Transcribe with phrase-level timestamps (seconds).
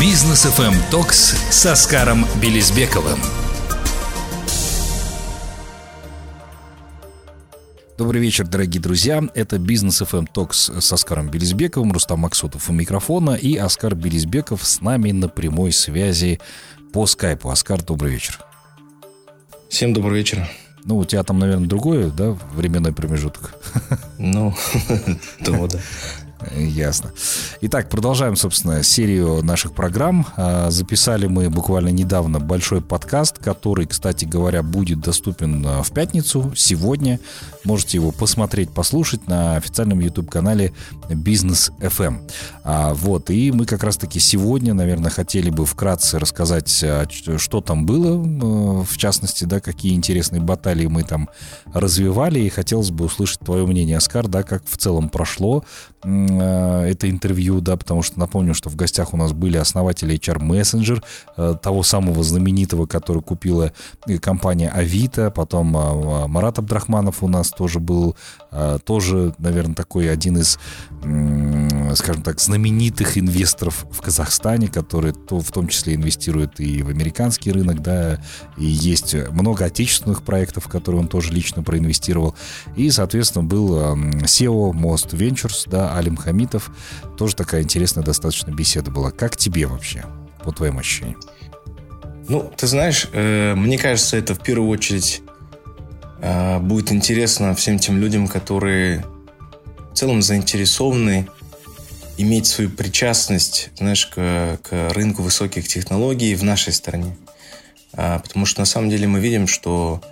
[0.00, 3.18] Бизнес FM Talks с Оскаром Белизбековым.
[7.96, 9.22] Добрый вечер, дорогие друзья.
[9.34, 14.80] Это Бизнес FM Talks с Оскаром Белизбековым, Рустам Максутов у микрофона и Оскар Белизбеков с
[14.80, 16.40] нами на прямой связи
[16.92, 17.50] по скайпу.
[17.50, 18.40] Оскар, добрый вечер.
[19.68, 20.48] Всем добрый вечер.
[20.84, 23.54] Ну, у тебя там, наверное, другой, да, временной промежуток?
[24.18, 24.54] Ну,
[25.44, 25.78] то да.
[26.56, 27.12] Ясно.
[27.62, 30.26] Итак, продолжаем, собственно, серию наших программ.
[30.36, 36.52] А, записали мы буквально недавно большой подкаст, который, кстати говоря, будет доступен а, в пятницу,
[36.56, 37.20] сегодня.
[37.64, 40.72] Можете его посмотреть, послушать на официальном YouTube-канале
[41.08, 42.30] Бизнес FM.
[42.64, 46.84] А, вот, и мы как раз-таки сегодня, наверное, хотели бы вкратце рассказать,
[47.38, 51.28] что там было, в частности, да, какие интересные баталии мы там
[51.72, 55.64] развивали, и хотелось бы услышать твое мнение, Оскар, да, как в целом прошло
[56.04, 61.02] это интервью, да, потому что напомню, что в гостях у нас были основатели HR Messenger,
[61.36, 63.72] э, того самого знаменитого, который купила
[64.06, 68.16] э, компания Авито, потом Марат Абдрахманов у нас тоже был,
[68.84, 70.58] тоже, наверное, такой один из,
[71.94, 77.52] скажем так, знаменитых инвесторов в Казахстане, который то, в том числе инвестирует и в американский
[77.52, 78.20] рынок, да,
[78.56, 82.34] и есть много отечественных проектов, в которые он тоже лично проинвестировал.
[82.76, 86.70] И, соответственно, был SEO Most Ventures, да, Алим Хамитов.
[87.16, 89.10] Тоже такая интересная достаточно беседа была.
[89.10, 90.04] Как тебе вообще,
[90.42, 91.20] по твоим ощущениям?
[92.28, 95.22] Ну, ты знаешь, э, мне кажется, это в первую очередь
[96.20, 99.04] э, будет интересно всем тем людям, которые
[99.92, 101.28] в целом заинтересованы
[102.16, 107.16] иметь свою причастность, знаешь, к, к рынку высоких технологий в нашей стране.
[107.92, 110.02] А, потому что на самом деле мы видим, что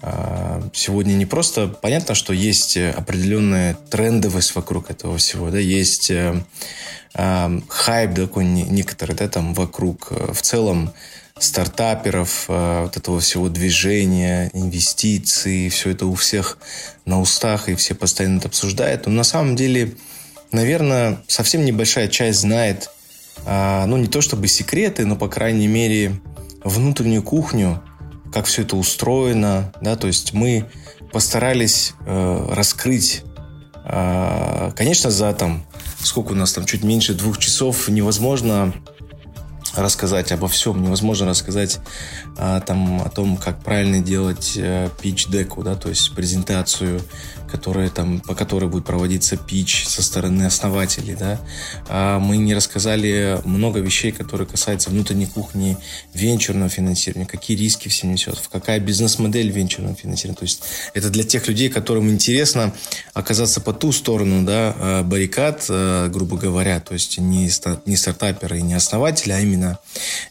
[0.00, 6.42] а, сегодня не просто понятно, что есть определенная трендовость вокруг этого всего, да, есть э,
[7.14, 10.92] э, хайп такой некоторый, да, там вокруг э, в целом
[11.38, 16.58] стартаперов, э, вот этого всего движения, инвестиций, все это у всех
[17.04, 19.06] на устах, и все постоянно это обсуждают.
[19.06, 19.94] Но на самом деле,
[20.52, 22.90] наверное, совсем небольшая часть знает,
[23.44, 26.20] э, ну, не то чтобы секреты, но, по крайней мере,
[26.64, 27.82] внутреннюю кухню
[28.32, 30.66] как все это устроено, да, то есть мы
[31.12, 33.22] постарались э, раскрыть,
[33.84, 35.64] э, конечно, за там,
[36.02, 38.74] сколько у нас там, чуть меньше двух часов невозможно
[39.74, 41.78] рассказать обо всем, невозможно рассказать
[42.36, 47.00] а, там о том, как правильно делать а, pitch-деку, да, то есть презентацию
[47.50, 51.40] которая там, по которой будет проводиться пич со стороны основателей, да.
[51.88, 55.76] А мы не рассказали много вещей, которые касаются внутренней кухни
[56.14, 60.38] венчурного финансирования, какие риски все несет, какая бизнес-модель венчурного финансирования.
[60.38, 60.62] То есть
[60.94, 62.72] это для тех людей, которым интересно
[63.14, 67.50] оказаться по ту сторону, да, а, баррикад, а, грубо говоря, то есть не,
[67.86, 69.78] не стартаперы и не основатели, а именно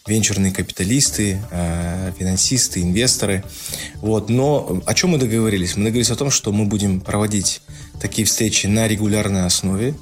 [0.05, 3.43] венчурные капиталисты, а, финансисты, инвесторы.
[3.95, 4.29] Вот.
[4.29, 5.75] Но о чем мы договорились?
[5.75, 7.61] Мы договорились о том, что мы будем проводить
[7.99, 9.95] такие встречи на регулярной основе.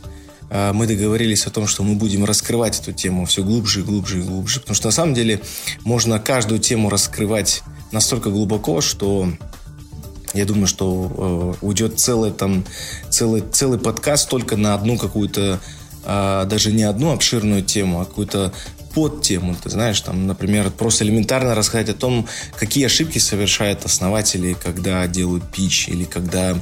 [0.49, 4.19] А, мы договорились о том, что мы будем раскрывать эту тему все глубже и глубже
[4.19, 5.39] и глубже, потому что на самом деле
[5.83, 9.29] можно каждую тему раскрывать настолько глубоко, что
[10.33, 12.65] я думаю, что э, уйдет целый, там,
[13.09, 15.61] целый, целый подкаст только на одну какую-то,
[16.03, 18.51] э, даже не одну обширную тему, а какую-то
[18.95, 24.53] под тему, ты знаешь, там, например, просто элементарно рассказать о том, какие ошибки совершают основатели,
[24.53, 26.57] когда делают пич, или когда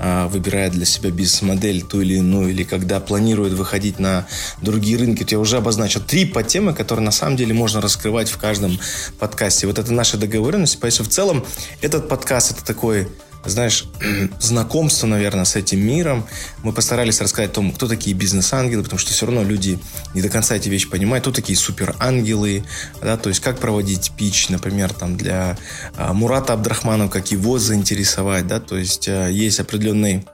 [0.00, 4.26] э, выбирают для себя бизнес-модель ту или иную, или когда планируют выходить на
[4.60, 5.24] другие рынки.
[5.30, 8.80] Я уже обозначил три подтемы, которые на самом деле можно раскрывать в каждом
[9.20, 9.68] подкасте.
[9.68, 10.78] Вот это наша договоренность.
[10.80, 11.46] Поэтому в целом
[11.82, 13.06] этот подкаст это такой
[13.46, 13.84] знаешь,
[14.40, 16.26] знакомство, наверное, с этим миром.
[16.62, 19.78] Мы постарались рассказать о том, кто такие бизнес-ангелы, потому что все равно люди
[20.14, 22.64] не до конца эти вещи понимают, кто такие суперангелы,
[23.00, 25.58] да, то есть как проводить пич, например, там для
[25.96, 30.26] а, Мурата Абдрахманова, как его заинтересовать, да, то есть а, есть определенный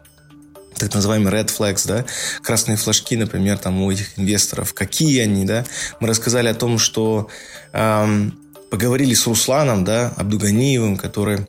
[0.77, 2.05] так называемый red flags, да,
[2.43, 5.65] красные флажки, например, там у этих инвесторов, какие они, да.
[6.01, 7.29] Мы рассказали о том, что
[7.73, 8.37] эм,
[8.71, 11.47] поговорили с Русланом, да, Абдуганиевым, который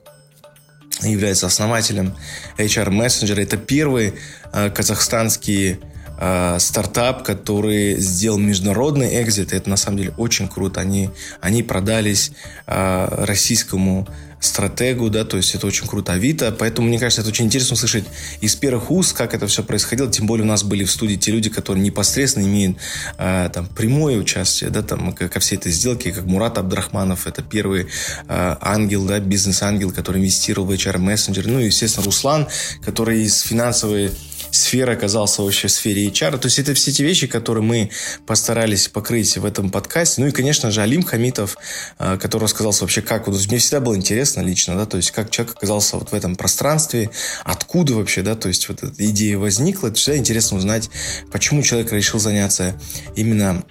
[1.02, 2.16] является основателем
[2.58, 3.42] HR Messenger.
[3.42, 4.14] Это первый
[4.52, 5.80] э, казахстанский
[6.20, 9.54] э, стартап, который сделал международный экзит.
[9.54, 10.82] Это на самом деле очень круто.
[10.82, 11.10] Они,
[11.42, 12.32] они продались
[12.68, 14.08] э, российскому
[14.46, 16.14] стратегу, да, то есть это очень круто.
[16.14, 18.06] Авито, поэтому мне кажется, это очень интересно услышать
[18.42, 21.32] из первых уст, как это все происходило, тем более у нас были в студии те
[21.32, 22.78] люди, которые непосредственно имеют
[23.18, 27.84] э, там прямое участие, да, там ко всей этой сделке, как Мурат Абдрахманов, это первый
[27.84, 32.48] э, ангел, да, бизнес-ангел, который инвестировал в HR Messenger, ну и, естественно, Руслан,
[32.84, 34.12] который из финансовой
[34.54, 36.38] сферы оказался вообще в сфере HR.
[36.38, 37.90] То есть это все те вещи, которые мы
[38.26, 40.22] постарались покрыть в этом подкасте.
[40.22, 41.58] Ну и, конечно же, Алим Хамитов,
[42.00, 43.28] э, который рассказал вообще, как...
[43.28, 46.36] Вот, мне всегда было интересно лично, да, то есть как человек оказался вот в этом
[46.36, 47.10] пространстве,
[47.44, 49.88] откуда вообще, да, то есть вот эта идея возникла.
[49.88, 50.90] Это всегда интересно узнать,
[51.32, 52.80] почему человек решил заняться
[53.16, 53.64] именно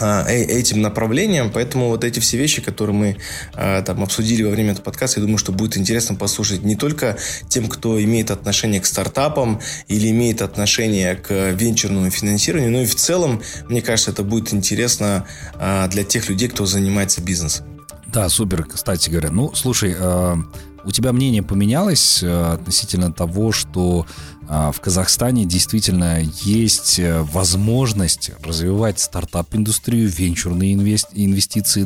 [0.00, 3.16] этим направлением, поэтому вот эти все вещи, которые мы
[3.54, 7.16] а, там обсудили во время этого подкаста, я думаю, что будет интересно послушать не только
[7.48, 12.94] тем, кто имеет отношение к стартапам или имеет отношение к венчурному финансированию, но и в
[12.94, 15.26] целом, мне кажется, это будет интересно
[15.90, 17.69] для тех людей, кто занимается бизнесом.
[18.12, 19.30] Да, супер, кстати говоря.
[19.30, 19.94] Ну, слушай,
[20.82, 24.06] у тебя мнение поменялось относительно того, что
[24.52, 31.84] а, в Казахстане действительно есть э, возможность развивать стартап-индустрию, венчурные инвестиции,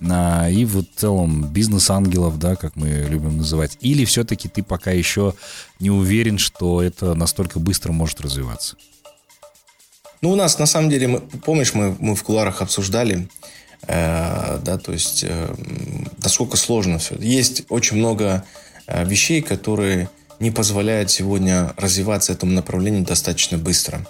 [0.00, 3.78] да, и вот в целом бизнес-ангелов, да, как мы любим называть.
[3.82, 5.34] Или все-таки ты пока еще
[5.78, 8.76] не уверен, что это настолько быстро может развиваться?
[10.20, 13.41] Ну, у нас, на самом деле, мы, помнишь, мы, мы в куларах обсуждали, э,
[13.86, 15.54] да, то есть, э,
[16.22, 17.16] насколько сложно все.
[17.16, 18.44] Есть очень много
[18.86, 20.08] э, вещей, которые
[20.38, 24.06] не позволяет сегодня развиваться этому направлению достаточно быстро.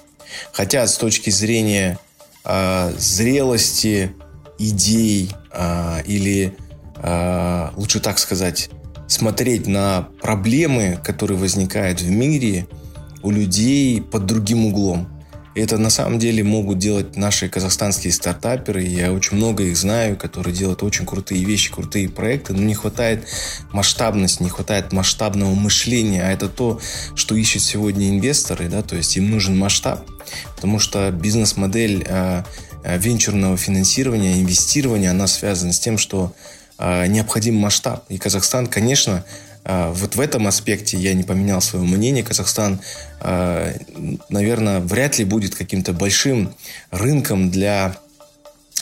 [0.53, 1.99] Хотя с точки зрения
[2.45, 4.13] э, зрелости
[4.59, 6.57] идей э, или,
[6.97, 8.71] э, лучше так сказать,
[9.09, 12.67] смотреть на проблемы, которые возникают в мире
[13.23, 15.09] у людей под другим углом.
[15.55, 18.83] Это на самом деле могут делать наши казахстанские стартаперы.
[18.83, 23.27] Я очень много их знаю, которые делают очень крутые вещи, крутые проекты, но не хватает
[23.71, 26.23] масштабности, не хватает масштабного мышления.
[26.23, 26.81] А это то,
[27.15, 30.09] что ищут сегодня инвесторы, да, то есть им нужен масштаб,
[30.57, 32.45] потому что бизнес-модель э,
[32.85, 36.33] венчурного финансирования, инвестирования, она связана с тем, что
[36.79, 38.05] э, необходим масштаб.
[38.09, 39.25] И Казахстан, конечно,
[39.65, 42.25] вот в этом аспекте я не поменял свое мнение.
[42.25, 42.81] Казахстан,
[43.21, 43.73] а,
[44.29, 46.55] наверное, вряд ли будет каким-то большим
[46.91, 47.97] рынком для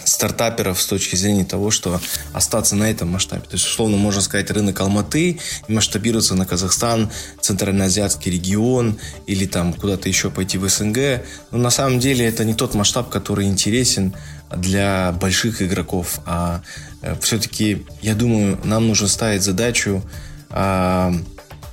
[0.04, 2.00] стартаперов с точки зрения того, что
[2.32, 3.42] остаться на этом масштабе.
[3.42, 5.38] То есть, условно, можно сказать, рынок Алматы
[5.68, 7.10] и масштабироваться на Казахстан,
[7.40, 11.22] Центральноазиатский регион или там куда-то еще пойти в СНГ.
[11.50, 14.14] Но на самом деле это не тот масштаб, который интересен
[14.54, 16.20] для больших игроков.
[16.26, 16.62] А
[17.02, 20.02] э, все-таки, я думаю, нам нужно ставить задачу
[20.50, 21.12] э,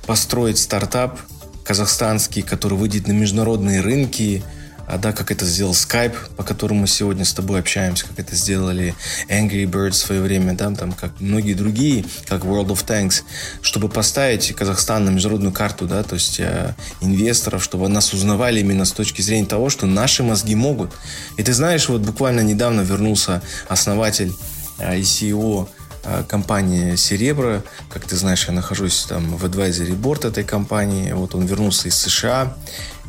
[0.06, 1.20] построить стартап
[1.64, 4.42] казахстанский, который выйдет на международные рынки,
[4.88, 8.34] а, да, как это сделал Skype, по которому мы сегодня с тобой общаемся, как это
[8.34, 8.94] сделали
[9.28, 13.22] Angry Birds в свое время, да, там, как многие другие, как World of Tanks,
[13.60, 18.86] чтобы поставить Казахстан на международную карту, да, то есть э, инвесторов, чтобы нас узнавали именно
[18.86, 20.92] с точки зрения того, что наши мозги могут.
[21.36, 24.32] И ты знаешь, вот буквально недавно вернулся основатель
[24.78, 25.68] э, и CEO
[26.28, 27.62] компания Серебро.
[27.90, 31.12] Как ты знаешь, я нахожусь там в advisory board этой компании.
[31.12, 32.56] Вот он вернулся из США.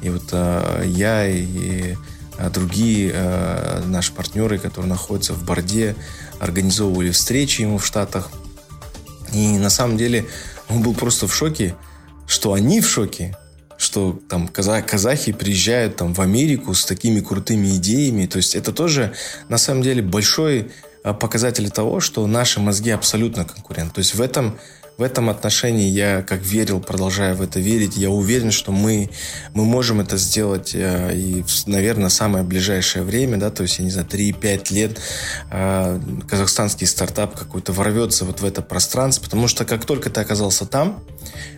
[0.01, 1.95] И вот э, я и
[2.37, 5.95] э, другие э, наши партнеры, которые находятся в борде,
[6.39, 8.29] организовывали встречи ему в Штатах.
[9.33, 10.25] И на самом деле
[10.69, 11.75] он был просто в шоке,
[12.27, 13.37] что они в шоке,
[13.77, 18.25] что там казахи приезжают там в Америку с такими крутыми идеями.
[18.25, 19.13] То есть это тоже
[19.49, 23.93] на самом деле большой Э, показатели того, что наши мозги абсолютно конкурент.
[23.93, 24.57] То есть в этом
[24.99, 27.95] в этом отношении я как верил, продолжаю в это верить.
[27.95, 29.09] Я уверен, что мы,
[29.53, 33.91] мы можем это сделать э, и, наверное, самое ближайшее время, да, то есть, я не
[33.91, 34.99] знаю, 3-5 лет
[35.51, 40.65] э, казахстанский стартап какой-то ворвется вот в это пространство, потому что как только ты оказался
[40.65, 41.01] там,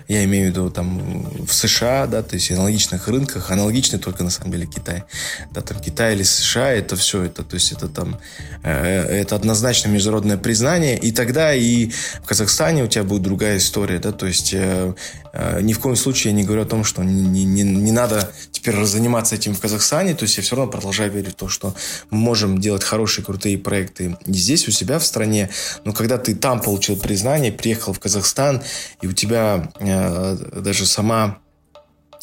[0.08, 4.30] я имею в виду там в США, да, то есть аналогичных рынках, аналогичный только на
[4.30, 5.04] самом деле Китай.
[5.52, 8.20] Да, там Китай или США, это все, это, то есть это там,
[8.64, 14.00] э, это однозначно международное признание, и тогда и в Казахстане у тебя будет другая история,
[14.00, 14.94] да, то есть э,
[15.32, 18.30] э, ни в коем случае я не говорю о том, что не, не, не надо
[18.52, 21.74] теперь заниматься этим в Казахстане, то есть я все равно продолжаю верить в то, что
[22.10, 25.50] мы можем делать хорошие, крутые проекты не здесь, у себя в стране,
[25.86, 28.62] но когда ты там получил признание, приехал в Казахстан,
[29.02, 31.38] и у тебя э, даже сама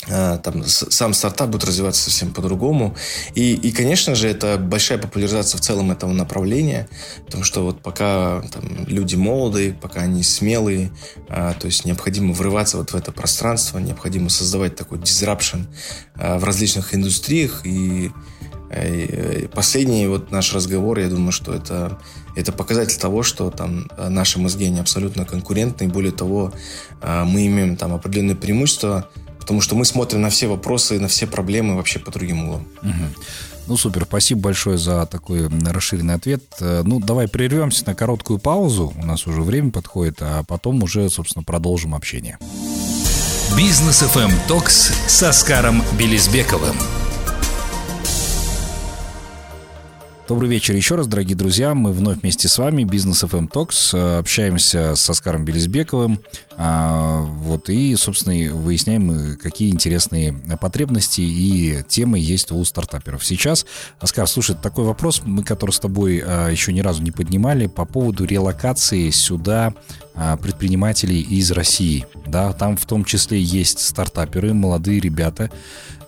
[0.06, 2.96] там, сам стартап будет развиваться совсем по-другому.
[3.34, 6.88] И, и, конечно же, это большая популяризация в целом этого направления,
[7.26, 10.90] потому что вот пока там, люди молодые, пока они смелые,
[11.28, 15.00] а, то есть необходимо врываться вот в это пространство, необходимо создавать такой
[16.14, 17.66] а, в различных индустриях.
[17.66, 18.12] И,
[18.70, 21.98] и последний вот наш разговор, я думаю, что это,
[22.36, 26.52] это показатель того, что там наши мозги, они абсолютно конкурентны, более того,
[27.02, 29.08] мы имеем там определенные преимущества
[29.48, 32.68] потому что мы смотрим на все вопросы, на все проблемы вообще по другим углам.
[32.82, 33.22] Угу.
[33.66, 36.42] Ну, супер, спасибо большое за такой расширенный ответ.
[36.60, 41.08] Э, ну, давай прервемся на короткую паузу, у нас уже время подходит, а потом уже,
[41.08, 42.38] собственно, продолжим общение.
[43.56, 46.76] Бизнес FM Токс с Оскаром Белизбековым.
[50.28, 51.72] Добрый вечер еще раз, дорогие друзья.
[51.72, 56.20] Мы вновь вместе с вами, Бизнес FM Talks, э, общаемся с Оскаром Белизбековым.
[56.58, 63.24] А, вот, и, собственно, выясняем, какие интересные потребности и темы есть у стартаперов.
[63.24, 63.64] Сейчас,
[64.00, 67.86] Оскар, слушай, такой вопрос, мы который с тобой а, еще ни разу не поднимали, по
[67.86, 69.72] поводу релокации сюда
[70.36, 72.06] предпринимателей из России.
[72.26, 75.50] Да, там в том числе есть стартаперы, молодые ребята,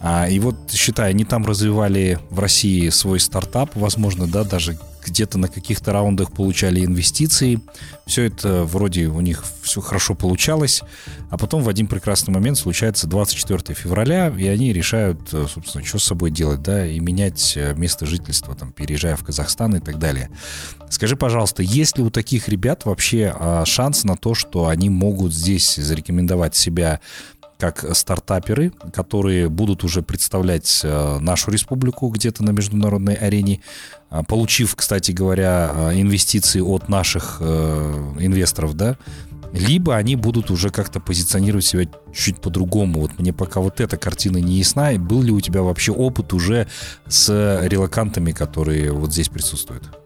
[0.00, 5.38] а, и вот, считай, они там развивали в России свой стартап, возможно, да, даже где-то
[5.38, 7.60] на каких-то раундах получали инвестиции.
[8.06, 10.82] Все это вроде у них все хорошо получалось.
[11.30, 15.98] А потом в один прекрасный момент случается 24 февраля, и они решают, э, собственно, что
[15.98, 19.98] с собой делать, да, и менять э, место жительства, там, переезжая в Казахстан и так
[19.98, 20.30] далее.
[20.90, 25.32] Скажи, пожалуйста, есть ли у таких ребят вообще а, шанс на то, что они могут
[25.32, 27.00] здесь зарекомендовать себя
[27.60, 33.60] как стартаперы, которые будут уже представлять э, нашу республику где-то на международной арене,
[34.10, 38.96] э, получив, кстати говоря, э, инвестиции от наших инвесторов, да,
[39.52, 43.00] либо они будут уже как-то позиционировать себя чуть по-другому.
[43.00, 44.92] Вот мне пока вот эта картина не ясна.
[44.92, 46.66] Был ли у тебя вообще опыт уже
[47.08, 47.28] с
[47.62, 49.99] релакантами, которые вот здесь присутствуют?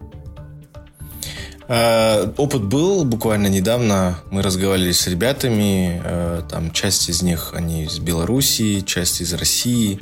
[1.66, 4.18] Э, опыт был буквально недавно.
[4.30, 6.00] Мы разговаривали с ребятами.
[6.04, 10.00] Э, там часть из них они из Белоруссии, часть из России.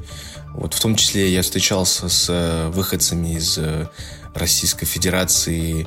[0.55, 3.59] Вот в том числе я встречался с э, выходцами из
[4.35, 5.87] Российской Федерации,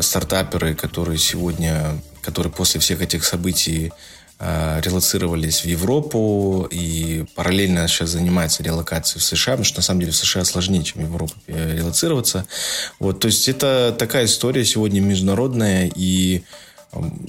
[0.00, 3.92] стартаперы, которые сегодня, которые после всех этих событий
[4.40, 10.12] релацировались в Европу и параллельно сейчас занимается релокацией в США, потому что на самом деле
[10.12, 12.46] в США сложнее, чем в Европу э, релацироваться.
[12.98, 16.42] Вот, то есть это такая история сегодня международная и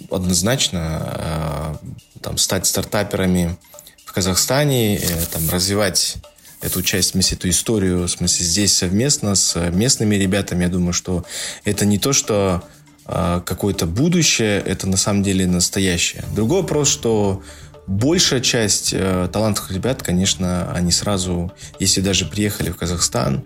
[0.09, 3.57] однозначно э, там, стать стартаперами
[4.05, 5.01] в Казахстане,
[5.33, 6.15] там, развивать
[6.61, 10.93] эту часть, в смысле, эту историю, в смысле, здесь совместно с местными ребятами, я думаю,
[10.93, 11.25] что
[11.65, 12.63] это не то, что
[13.05, 16.23] какое-то будущее, это на самом деле настоящее.
[16.33, 17.41] Другой вопрос, что
[17.87, 23.43] большая часть э, талантливых ребят, конечно, они сразу, если даже приехали в Казахстан,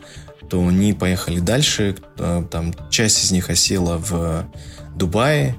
[0.49, 1.95] то они поехали дальше.
[2.17, 4.45] Э, там часть из них осела в
[4.95, 5.55] Дубае,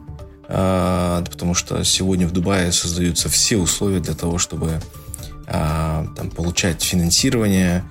[0.49, 4.81] э, потому что сегодня в Дубае создаются все условия для того, чтобы
[5.47, 7.85] э, там, получать финансирование,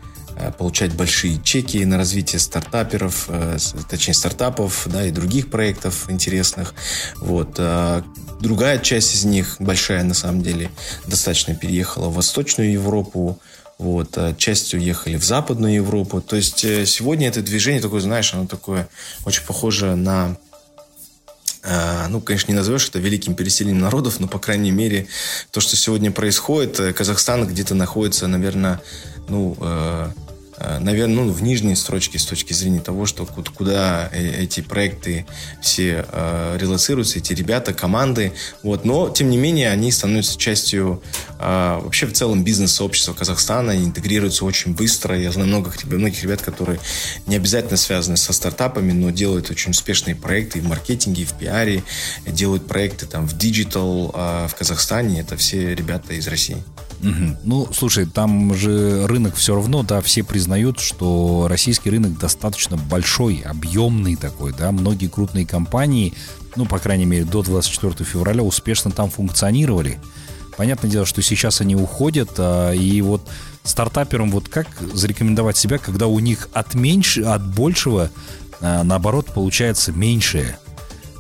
[0.58, 3.58] получать большие чеки на развитие стартаперов, э,
[3.90, 6.74] точнее стартапов, да, и других проектов интересных.
[7.18, 7.56] Вот.
[7.58, 8.04] А
[8.40, 10.70] другая часть из них, большая на самом деле,
[11.08, 13.40] достаточно переехала в Восточную Европу,
[13.78, 16.22] вот, часть уехали в Западную Европу.
[16.22, 18.88] То есть э, сегодня это движение такое, знаешь, оно такое
[19.26, 20.38] очень похоже на
[22.10, 25.08] ну, конечно, не назовешь это великим переселением народов, но, по крайней мере,
[25.50, 28.84] то, что сегодня происходит, Казахстан где-то находится, наверное,
[29.28, 30.12] ну, Э,
[30.80, 35.26] наверное, ну, в нижней строчке с точки зрения того, что куда э, эти проекты
[35.62, 38.34] все э, релацируются, эти ребята, команды.
[38.64, 38.86] Вот.
[38.86, 41.02] Но, тем не менее, они становятся частью
[41.40, 45.18] э, вообще в целом бизнес-сообщества Казахстана, и интегрируются очень быстро.
[45.18, 46.80] Я знаю многих, многих ребят, которые
[47.28, 51.34] не обязательно связаны со стартапами, но делают очень успешные проекты и в маркетинге, и в
[51.34, 51.84] пиаре,
[52.26, 55.20] делают проекты там в digital э, в Казахстане.
[55.20, 56.64] Это все ребята из России.
[57.02, 57.38] Угу.
[57.44, 63.44] Ну, слушай, там же рынок все равно, да, все признают, что российский рынок достаточно большой,
[63.46, 66.14] объемный такой, да, многие крупные компании,
[66.56, 70.00] ну, по крайней мере, до 24 февраля успешно там функционировали.
[70.58, 73.28] Понятное дело, что сейчас они уходят, а, и вот
[73.64, 78.10] стартаперам вот как зарекомендовать себя, когда у них от меньше, от большего,
[78.62, 80.58] а, наоборот, получается меньшее.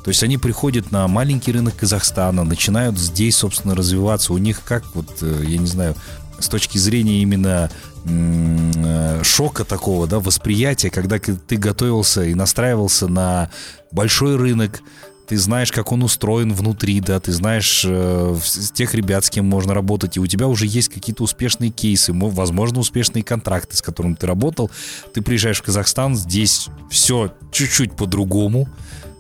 [0.05, 4.33] То есть они приходят на маленький рынок Казахстана, начинают здесь, собственно, развиваться.
[4.33, 5.95] У них как, вот, э, я не знаю,
[6.37, 7.71] с точки зрения именно
[8.05, 13.49] э, шока такого, да, восприятия, когда ты готовился и настраивался на
[13.91, 14.83] большой рынок,
[15.27, 18.37] ты знаешь, как он устроен внутри, да, ты знаешь э,
[18.75, 22.79] тех ребят, с кем можно работать, и у тебя уже есть какие-то успешные кейсы, возможно,
[22.79, 24.69] успешные контракты, с которыми ты работал.
[25.15, 28.69] Ты приезжаешь в Казахстан, здесь все чуть-чуть по-другому,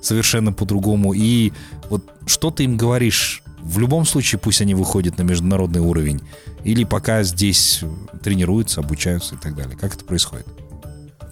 [0.05, 1.13] совершенно по-другому.
[1.13, 1.51] И
[1.89, 3.43] вот что ты им говоришь?
[3.61, 6.21] В любом случае, пусть они выходят на международный уровень.
[6.63, 7.81] Или пока здесь
[8.23, 9.75] тренируются, обучаются и так далее.
[9.75, 10.47] Как это происходит?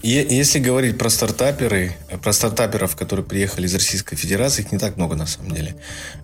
[0.04, 5.16] Если говорить про стартаперы, про стартаперов, которые приехали из Российской Федерации, их не так много
[5.16, 5.78] на самом деле.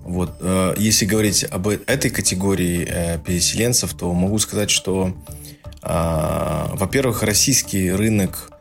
[0.04, 0.36] Вот.
[0.42, 5.16] Э, если говорить об э, этой категории э, переселенцев, то могу сказать, что,
[5.82, 8.52] во-первых, российский рынок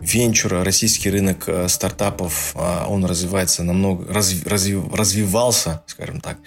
[0.00, 6.38] венчура, российский рынок э, стартапов, а, он развивается намного, разв, разв, развивался, скажем так,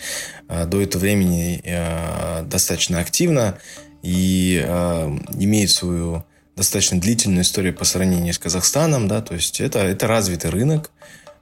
[0.48, 3.58] э, до этого времени э, достаточно активно
[4.02, 4.58] и
[5.38, 6.24] имеет свою
[6.56, 10.92] достаточно длительную историю по сравнению с Казахстаном, да, то есть это, это развитый рынок,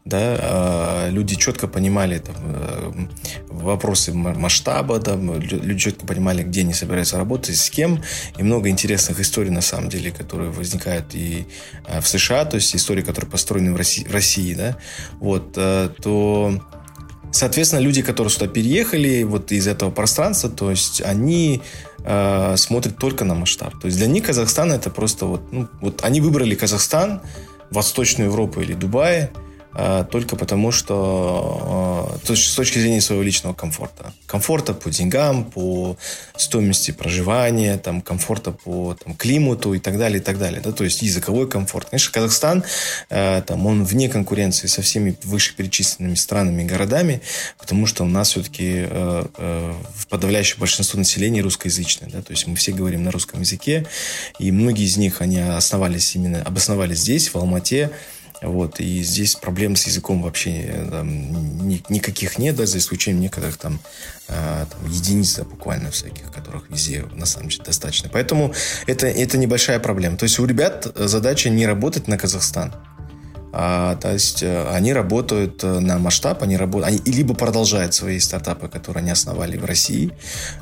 [0.07, 2.91] да, а, люди четко понимали там, э,
[3.49, 8.01] вопросы масштаба, там, люди четко понимали, где они собираются работать, с кем,
[8.37, 11.45] и много интересных историй, на самом деле, которые возникают и
[11.85, 14.77] э, в США, то есть истории, которые построены в России, в России да,
[15.19, 16.53] вот, э, то
[17.29, 21.61] Соответственно, люди, которые сюда переехали, вот из этого пространства, то есть они
[21.99, 23.77] э, смотрят только на масштаб.
[23.79, 27.21] То есть для них Казахстан это просто вот, ну, вот они выбрали Казахстан,
[27.69, 29.29] Восточную Европу или Дубай,
[30.09, 34.11] только потому, что а, с точки зрения своего личного комфорта.
[34.25, 35.97] Комфорта по деньгам, по
[36.35, 40.61] стоимости проживания, там, комфорта по там, климату и так далее, и так далее.
[40.61, 40.71] Да?
[40.71, 41.89] То есть языковой комфорт.
[41.89, 42.63] Конечно, Казахстан,
[43.11, 47.21] а, там, он вне конкуренции со всеми вышеперечисленными странами и городами,
[47.59, 52.09] потому что у нас все-таки в подавляющее большинство населения русскоязычное.
[52.09, 52.21] Да?
[52.21, 53.85] То есть мы все говорим на русском языке,
[54.39, 57.91] и многие из них, они основались именно, обосновались здесь, в Алмате,
[58.41, 63.21] вот, и здесь проблем с языком вообще э, там, ни, никаких нет, да, за исключением
[63.21, 63.79] некоторых там,
[64.27, 68.09] э, там единиц буквально всяких, которых везде на самом деле достаточно.
[68.11, 68.53] Поэтому
[68.85, 70.17] это, это небольшая проблема.
[70.17, 72.73] То есть у ребят задача не работать на Казахстан.
[73.59, 78.19] А, то есть э, они работают э, на масштаб, они работают, они либо продолжают свои
[78.19, 80.11] стартапы, которые они основали в России,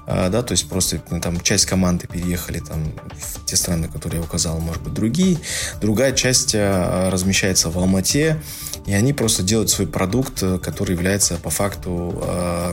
[0.08, 4.22] а, да, то есть просто ну, там часть команды переехали там в те страны, которые
[4.22, 5.38] я указал, может быть, другие,
[5.82, 8.42] другая часть размещается в Алмате,
[8.86, 12.24] и они просто делают свой продукт, который является по факту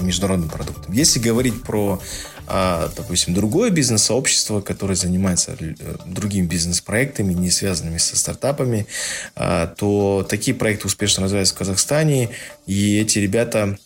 [0.02, 0.92] международным продуктом.
[0.92, 2.00] Если говорить про
[2.46, 5.74] а, допустим, другое бизнес-сообщество, которое занимается э,
[6.06, 8.86] другими бизнес-проектами, не связанными со стартапами,
[9.34, 12.30] а, то такие проекты успешно развиваются в Казахстане,
[12.66, 13.78] и эти ребята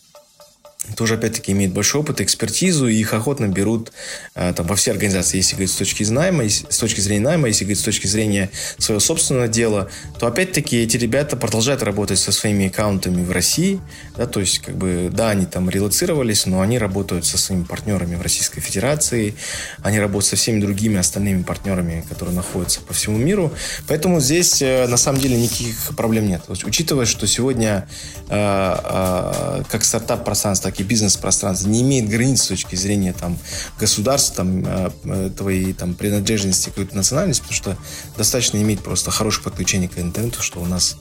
[0.95, 3.91] тоже, опять-таки, имеют большой опыт, экспертизу, и их охотно берут
[4.35, 7.65] э, там, во все организации, если говорить с точки, найма, с точки зрения найма, если
[7.65, 9.89] говорить с точки зрения своего собственного дела,
[10.19, 13.81] то, опять-таки, эти ребята продолжают работать со своими аккаунтами в России,
[14.15, 18.15] да, то есть, как бы, да, они там релацировались, но они работают со своими партнерами
[18.15, 19.35] в Российской Федерации,
[19.81, 23.51] они работают со всеми другими остальными партнерами, которые находятся по всему миру,
[23.87, 26.43] поэтому здесь, э, на самом деле, никаких проблем нет.
[26.45, 27.87] То учитывая, что сегодня
[28.29, 33.37] э, э, как стартап-пространство, так и бизнес-пространство не имеет границ с точки зрения там,
[33.79, 37.77] государства, там, э, твоей там, принадлежности какой-то национальности, потому что
[38.17, 40.97] достаточно иметь просто хорошее подключение к интернету, что у нас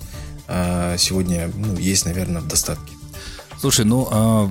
[0.48, 2.92] э, сегодня ну, есть, наверное, в достатке.
[3.60, 4.50] Слушай, ну а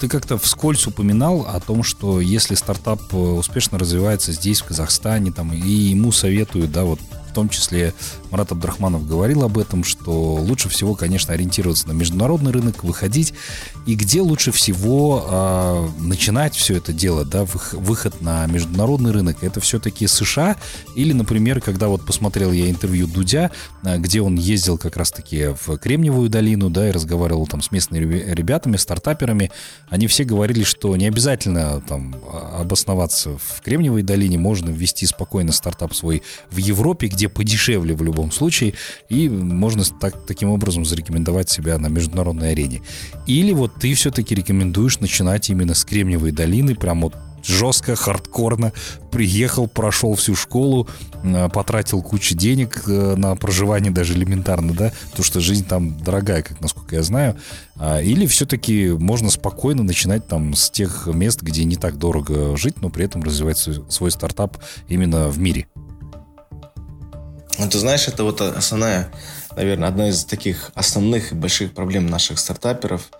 [0.00, 5.30] ты как-то вскользь упоминал о том, что если стартап э, успешно развивается здесь, в Казахстане,
[5.30, 6.98] там, и ему советуют, да, вот
[7.34, 7.92] том числе
[8.30, 13.34] Марат Абдрахманов говорил об этом, что лучше всего, конечно, ориентироваться на международный рынок, выходить.
[13.86, 19.60] И где лучше всего э, начинать все это дело, да, выход на международный рынок, это
[19.60, 20.56] все-таки США
[20.94, 23.50] или, например, когда вот посмотрел я интервью Дудя,
[23.82, 28.04] а, где он ездил как раз-таки в Кремниевую долину, да, и разговаривал там с местными
[28.04, 29.50] ребятами, стартаперами,
[29.88, 35.52] они все говорили, что не обязательно там а, обосноваться в Кремниевой долине, можно ввести спокойно
[35.52, 38.74] стартап свой в Европе, где где подешевле в любом случае,
[39.08, 42.82] и можно так, таким образом зарекомендовать себя на международной арене.
[43.26, 48.72] Или вот ты все-таки рекомендуешь начинать именно с Кремниевой долины, прям вот жестко, хардкорно.
[49.10, 50.88] Приехал, прошел всю школу,
[51.22, 56.42] э, потратил кучу денег э, на проживание даже элементарно, да, потому что жизнь там дорогая,
[56.42, 57.36] как насколько я знаю.
[57.76, 62.80] А, или все-таки можно спокойно начинать там с тех мест, где не так дорого жить,
[62.80, 64.58] но при этом развивать свой стартап
[64.88, 65.66] именно в мире.
[67.58, 69.10] Ну, ты знаешь, это вот основная,
[69.54, 73.10] наверное, одна из таких основных и больших проблем наших стартаперов,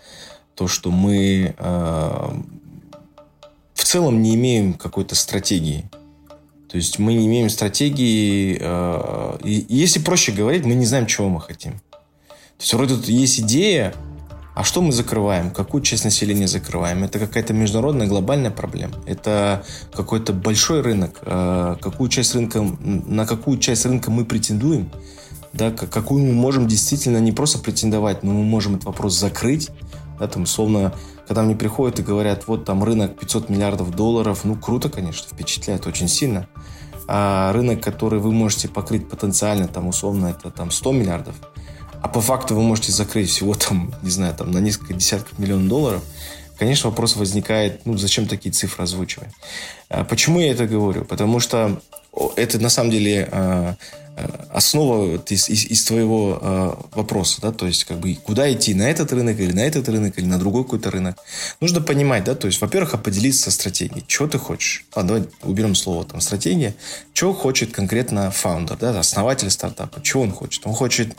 [0.56, 2.30] то, что мы э,
[3.74, 5.88] в целом не имеем какой-то стратегии.
[6.68, 11.06] То есть мы не имеем стратегии, э, и, и если проще говорить, мы не знаем,
[11.06, 11.74] чего мы хотим.
[12.28, 13.94] То есть вроде тут есть идея,
[14.54, 15.50] а что мы закрываем?
[15.50, 17.02] Какую часть населения закрываем?
[17.02, 18.94] Это какая-то международная глобальная проблема.
[19.04, 21.18] Это какой-то большой рынок.
[21.22, 24.90] Э, какую часть рынка, на какую часть рынка мы претендуем?
[25.52, 29.70] Да, какую мы можем действительно не просто претендовать, но мы можем этот вопрос закрыть.
[30.20, 30.94] Да, там, условно,
[31.26, 35.86] когда мне приходят и говорят, вот там рынок 500 миллиардов долларов, ну, круто, конечно, впечатляет
[35.88, 36.46] очень сильно.
[37.08, 41.34] А рынок, который вы можете покрыть потенциально, там, условно, это там 100 миллиардов–
[42.04, 45.68] а по факту вы можете закрыть всего там, не знаю, там на несколько десятков миллионов
[45.68, 46.02] долларов,
[46.58, 49.30] конечно, вопрос возникает, ну, зачем такие цифры озвучивать?
[49.88, 51.06] А почему я это говорю?
[51.06, 51.80] Потому что
[52.36, 53.76] это на самом деле а,
[54.50, 58.88] основа из, из, из твоего э, вопроса, да, то есть как бы куда идти, на
[58.88, 61.16] этот рынок или на этот рынок или на другой какой-то рынок.
[61.60, 64.04] Нужно понимать, да, то есть, во-первых, определиться со стратегией.
[64.06, 64.84] Чего ты хочешь?
[64.94, 66.74] Ладно, давай уберем слово там стратегия.
[67.12, 70.00] Чего хочет конкретно фаундер, да, основатель стартапа?
[70.00, 70.64] Чего он хочет?
[70.66, 71.16] Он хочет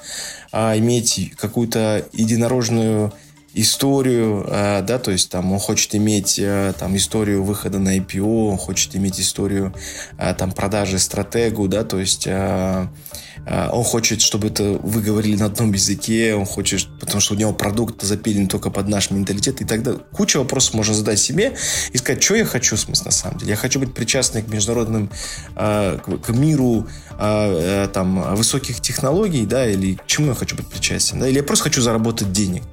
[0.54, 3.12] а, иметь какую-то единорожную
[3.56, 8.50] историю, э, да, то есть там он хочет иметь э, там историю выхода на IPO,
[8.50, 9.74] он хочет иметь историю
[10.18, 15.72] э, там продажи стратегу, да, то есть он хочет, чтобы это вы говорили на одном
[15.72, 19.94] языке, он хочет, потому что у него продукт запилен только под наш менталитет, и тогда
[19.94, 21.56] куча вопросов можно задать себе
[21.92, 23.52] и сказать, что я хочу, в смысле, на самом деле.
[23.52, 25.10] Я хочу быть причастным к международным,
[25.56, 31.20] а, к миру а, там, высоких технологий, да, или к чему я хочу быть причастен,
[31.20, 32.64] да, или я просто хочу заработать денег.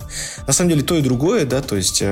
[0.47, 2.03] На самом деле то и другое, да, то есть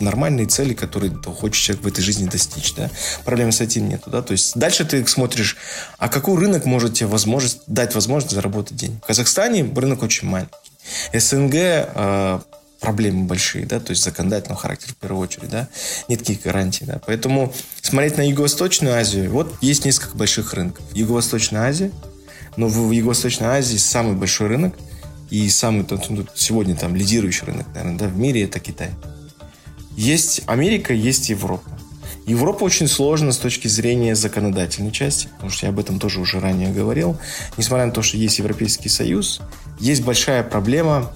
[0.00, 2.90] нормальные цели, которые хочет человек в этой жизни достичь, да,
[3.24, 5.56] проблем с этим нету, да, то есть дальше ты смотришь,
[5.98, 9.02] а какой рынок может тебе возможность дать возможность заработать денег.
[9.02, 10.54] В Казахстане рынок очень маленький.
[11.12, 12.40] СНГ э,
[12.80, 15.68] проблемы большие, да, то есть законодательного характера в первую очередь, да,
[16.08, 17.00] нет таких гарантий, да.
[17.06, 20.84] Поэтому смотреть на Юго-Восточную Азию, вот есть несколько больших рынков.
[20.92, 21.90] Юго-Восточная Азия,
[22.56, 24.74] но в Юго-Восточной Азии самый большой рынок
[25.30, 25.86] и самый
[26.34, 28.90] сегодня там лидирующий рынок, наверное, да, в мире это Китай.
[29.96, 31.70] Есть Америка, есть Европа.
[32.26, 36.40] Европа очень сложна с точки зрения законодательной части, потому что я об этом тоже уже
[36.40, 37.18] ранее говорил.
[37.58, 39.40] Несмотря на то, что есть Европейский Союз,
[39.78, 41.10] есть большая проблема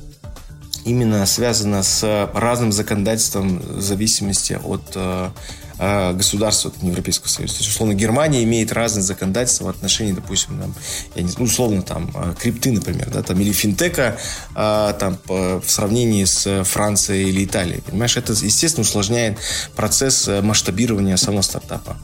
[0.88, 5.30] именно связана с разным законодательством в зависимости от э,
[5.78, 7.54] э, государства Европейского Союза.
[7.54, 10.74] То есть, условно, Германия имеет разные законодательства в отношении, допустим, там,
[11.14, 14.18] я не, ну, условно, там, э, крипты, например, да, там, или финтека
[14.54, 17.82] там, в сравнении с Францией или Италией.
[17.82, 19.38] Понимаешь, это, естественно, усложняет
[19.76, 21.96] процесс масштабирования самого стартапа.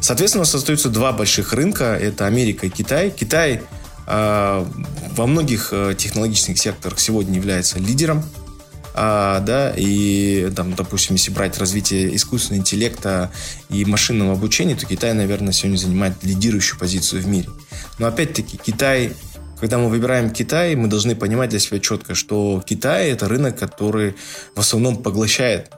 [0.00, 1.84] Соответственно, у нас остаются два больших рынка.
[1.84, 3.10] Это Америка и Китай.
[3.10, 3.62] Китай
[4.06, 8.22] во многих технологических секторах сегодня является лидером
[8.98, 13.30] а, да, и, там, допустим, если брать развитие искусственного интеллекта
[13.68, 17.50] и машинного обучения, то Китай, наверное, сегодня занимает лидирующую позицию в мире.
[17.98, 19.12] Но опять-таки Китай
[19.60, 24.14] когда мы выбираем Китай, мы должны понимать для себя четко, что Китай это рынок, который
[24.54, 25.70] в основном поглощает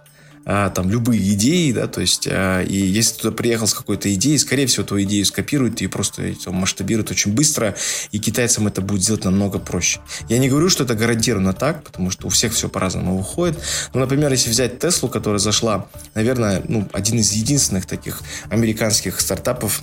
[0.51, 4.13] а, там любые идеи, да, то есть, а, и если ты туда приехал с какой-то
[4.15, 7.77] идеей, скорее всего, твою идею скопируют и просто масштабируют очень быстро,
[8.13, 10.01] и китайцам это будет сделать намного проще.
[10.31, 13.59] Я не говорю, что это гарантированно так, потому что у всех все по-разному выходит.
[13.93, 19.83] Но, например, если взять Теслу, которая зашла, наверное, ну, один из единственных таких американских стартапов,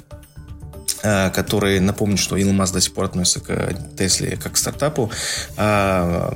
[1.33, 5.11] который, напомню, что Илон Маск до сих пор относится к Тесле как к стартапу,
[5.57, 6.31] э,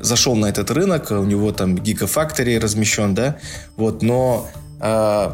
[0.00, 3.36] зашел на этот рынок, у него там Gigafactory размещен, да,
[3.76, 4.48] вот, но
[4.80, 5.30] э,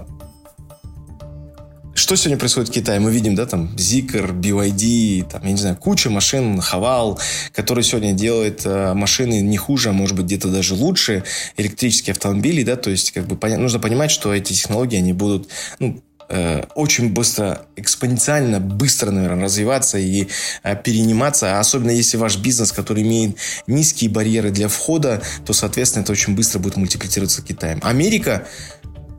[1.95, 3.01] что сегодня происходит в Китае?
[3.01, 7.19] Мы видим, да, там Zikr, BYD, там, я не знаю, куча машин, Хавал,
[7.53, 11.23] которые сегодня делают машины не хуже, а может быть где-то даже лучше,
[11.57, 16.03] электрические автомобили, да, то есть как бы нужно понимать, что эти технологии, они будут, ну,
[16.29, 20.29] Э, очень быстро, экспоненциально быстро, наверное, развиваться и
[20.63, 21.59] э, перениматься.
[21.59, 26.59] Особенно если ваш бизнес, который имеет низкие барьеры для входа, то, соответственно, это очень быстро
[26.59, 27.81] будет мультиплицироваться Китаем.
[27.83, 28.47] Америка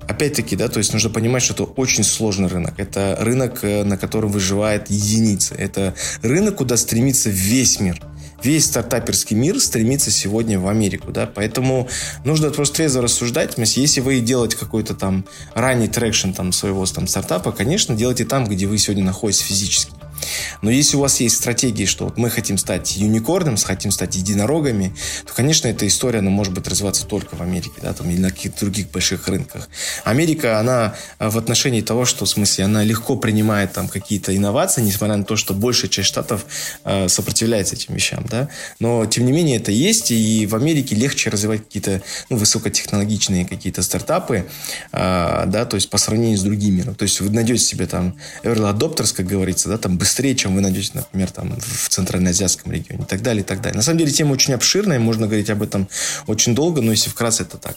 [0.08, 2.74] Опять-таки, да, то есть нужно понимать, что это очень сложный рынок.
[2.78, 5.56] Это рынок, э, на котором выживает единицы.
[5.56, 8.02] Это рынок, куда стремится весь мир
[8.44, 11.88] весь стартаперский мир стремится сегодня в Америку, да, поэтому
[12.26, 17.52] нужно просто трезво рассуждать, если вы делаете какой-то там ранний traction там своего там стартапа,
[17.52, 19.92] конечно, делайте там, где вы сегодня находитесь физически.
[20.62, 24.16] Но если у вас есть стратегии, что вот мы хотим стать unicorn ом, хотим стать
[24.16, 28.20] единорогами, то, конечно, эта история, она может быть развиваться только в Америке, да, там, или
[28.20, 29.70] на каких-то других больших рынках.
[30.04, 34.82] Америка, она а, в отношении того, что, в смысле, она легко принимает там какие-то инновации,
[34.82, 36.46] несмотря на то, что большая часть штатов
[36.84, 38.50] э, сопротивляется этим вещам, да.
[38.80, 43.82] Но, тем не менее, это есть, и в Америке легче развивать какие-то ну, высокотехнологичные какие-то
[43.82, 44.46] стартапы,
[44.92, 46.84] э, да, то есть по сравнению с другими.
[46.86, 50.56] Ну, то есть вы найдете себе там early adopters, как говорится, да, там быстрее, чем
[50.56, 53.78] вы найдете, например, там в Центральноазиатском регионе и так далее, и так далее.
[53.78, 55.88] На самом деле тема очень обширная, можно говорить об этом
[56.28, 57.76] очень долго, но если вкратце, это так.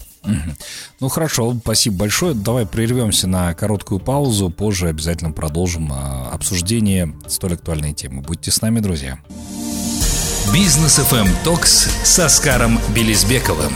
[1.00, 2.34] Ну хорошо, спасибо большое.
[2.34, 8.22] Давай прервемся на короткую паузу, позже обязательно продолжим а, обсуждение столь актуальной темы.
[8.22, 9.18] Будьте с нами, друзья.
[10.52, 13.72] Бизнес FM Токс с Оскаром Белизбековым.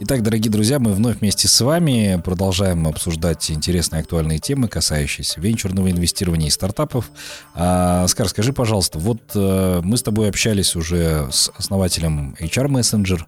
[0.00, 5.88] Итак, дорогие друзья, мы вновь вместе с вами продолжаем обсуждать интересные актуальные темы, касающиеся венчурного
[5.88, 7.12] инвестирования и стартапов.
[7.54, 13.20] А, Оскар, скажи, пожалуйста, вот э, мы с тобой общались уже с основателем HR Messenger,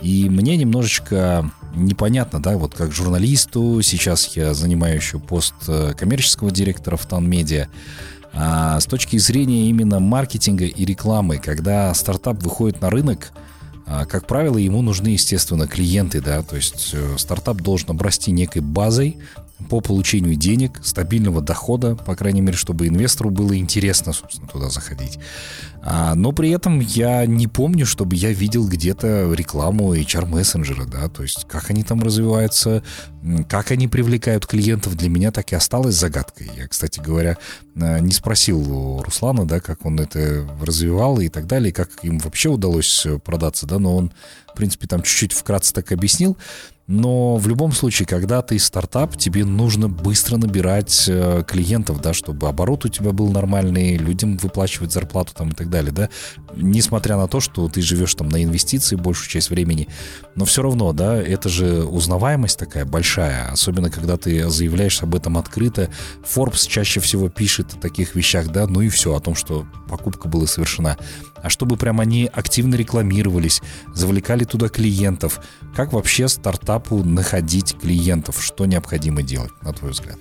[0.00, 6.50] И мне немножечко непонятно, да, вот как журналисту, сейчас я занимаю еще пост э, коммерческого
[6.50, 7.68] директора в Танмедиа,
[8.32, 13.32] а с точки зрения именно маркетинга и рекламы, когда стартап выходит на рынок,
[14.04, 19.18] как правило, ему нужны, естественно, клиенты, да, то есть э, стартап должен обрасти некой базой,
[19.68, 25.18] по получению денег, стабильного дохода, по крайней мере, чтобы инвестору было интересно, собственно, туда заходить.
[25.82, 31.22] А, но при этом я не помню, чтобы я видел где-то рекламу HR-мессенджера, да, то
[31.22, 32.82] есть как они там развиваются,
[33.48, 36.50] как они привлекают клиентов, для меня так и осталось загадкой.
[36.56, 37.38] Я, кстати говоря,
[37.80, 42.18] а, не спросил у Руслана, да, как он это развивал и так далее, как им
[42.18, 44.12] вообще удалось продаться, да, но он,
[44.52, 46.36] в принципе, там чуть-чуть вкратце так объяснил.
[46.92, 52.48] Но в любом случае, когда ты стартап, тебе нужно быстро набирать э, клиентов, да, чтобы
[52.48, 56.08] оборот у тебя был нормальный, людям выплачивать зарплату там и так далее, да.
[56.56, 59.86] Несмотря на то, что ты живешь там на инвестиции большую часть времени,
[60.34, 65.38] но все равно, да, это же узнаваемость такая большая, особенно когда ты заявляешь об этом
[65.38, 65.90] открыто.
[66.24, 70.26] Forbes чаще всего пишет о таких вещах, да, ну и все, о том, что покупка
[70.26, 70.96] была совершена.
[71.42, 73.60] А чтобы прям они активно рекламировались,
[73.94, 75.40] завлекали туда клиентов,
[75.74, 78.42] как вообще стартапу находить клиентов?
[78.42, 80.18] Что необходимо делать, на твой взгляд?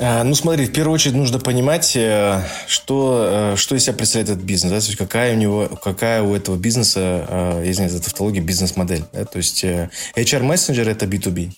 [0.00, 4.30] А, ну, смотри, в первую очередь нужно понимать, э, что, э, что из себя представляет
[4.30, 7.90] этот бизнес, да, то есть какая у него, какая у этого бизнеса, э, я знаю,
[7.90, 11.50] это тавтология, бизнес-модель, да, то есть HR-мессенджер это B2B,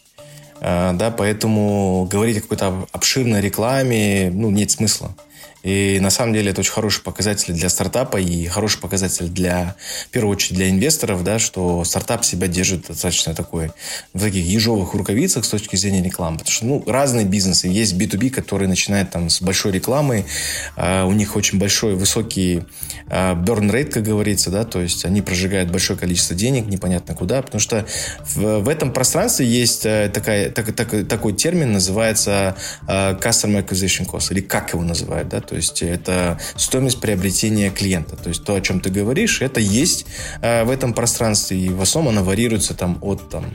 [0.63, 5.15] да, поэтому говорить о какой-то обширной рекламе, ну, нет смысла.
[5.63, 10.11] И на самом деле это очень хороший показатель для стартапа и хороший показатель для, в
[10.11, 13.71] первую очередь, для инвесторов, да, что стартап себя держит достаточно такой
[14.15, 16.39] в таких ежовых рукавицах с точки зрения рекламы.
[16.39, 17.69] Потому что, ну, разные бизнесы.
[17.69, 20.25] Есть B2B, которые начинают там с большой рекламы,
[20.77, 22.63] э, у них очень большой, высокий
[23.09, 27.43] э, burn rate, как говорится, да, то есть они прожигают большое количество денег, непонятно куда,
[27.43, 27.87] потому что
[28.25, 32.57] в, в этом пространстве есть э, такая, так, так, такой термин, называется
[32.89, 38.15] э, customer acquisition cost, или как его называют, да, то есть это стоимость приобретения клиента.
[38.15, 40.07] То есть то, о чем ты говоришь, это есть
[40.43, 43.47] э, в этом пространстве, и в основном оно варьируется там от там,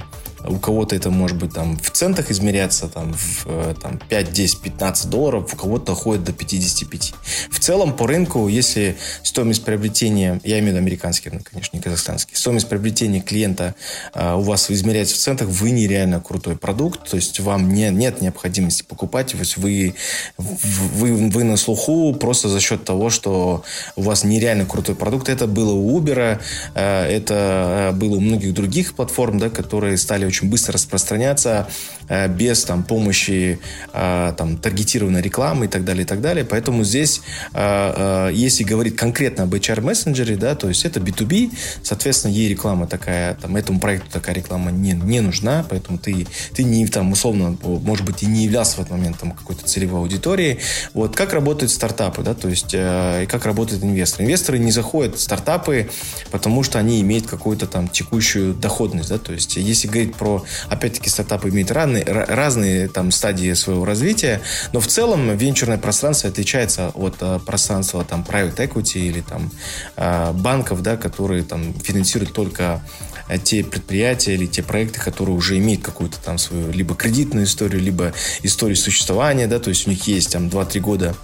[0.47, 4.61] у кого-то это может быть там в центах измеряться, там, в, э, там 5, 10,
[4.61, 7.13] 15 долларов, у кого-то доходит до 55.
[7.49, 11.81] В целом по рынку, если стоимость приобретения, я имею в виду американский рынок, конечно, не
[11.81, 13.75] казахстанский, стоимость приобретения клиента
[14.13, 18.21] а, у вас измеряется в центах, вы нереально крутой продукт, то есть вам не, нет
[18.21, 19.95] необходимости покупать, то есть вы,
[20.37, 23.63] вы, вы на слуху просто за счет того, что
[23.95, 25.29] у вас нереально крутой продукт.
[25.29, 26.39] Это было у Uber,
[26.73, 31.67] э, это было у многих других платформ, да, которые стали очень очень быстро распространяться
[32.09, 33.59] э, без там, помощи
[33.93, 36.43] э, там, таргетированной рекламы и так далее, и так далее.
[36.45, 37.21] Поэтому здесь,
[37.53, 41.51] э, если говорить конкретно об HR-мессенджере, да, то есть это B2B,
[41.83, 46.63] соответственно, ей реклама такая, там, этому проекту такая реклама не, не нужна, поэтому ты, ты
[46.63, 50.59] не, там, условно, может быть, и не являлся в этот момент там, какой-то целевой аудиторией.
[50.93, 54.25] Вот, как работают стартапы, да, то есть, и как работают инвесторы.
[54.25, 55.89] Инвесторы не заходят в стартапы,
[56.31, 60.43] потому что они имеют какую-то там текущую доходность, да, то есть, если говорить про про,
[60.69, 64.41] опять-таки, стартапы имеют разные, разные там стадии своего развития,
[64.73, 69.51] но в целом венчурное пространство отличается от а, пространства там private equity или там
[69.95, 72.81] а, банков, да, которые там финансируют только
[73.27, 77.79] а, те предприятия или те проекты, которые уже имеют какую-то там свою либо кредитную историю,
[77.79, 78.11] либо
[78.41, 81.15] историю существования, да, то есть у них есть там 2-3 года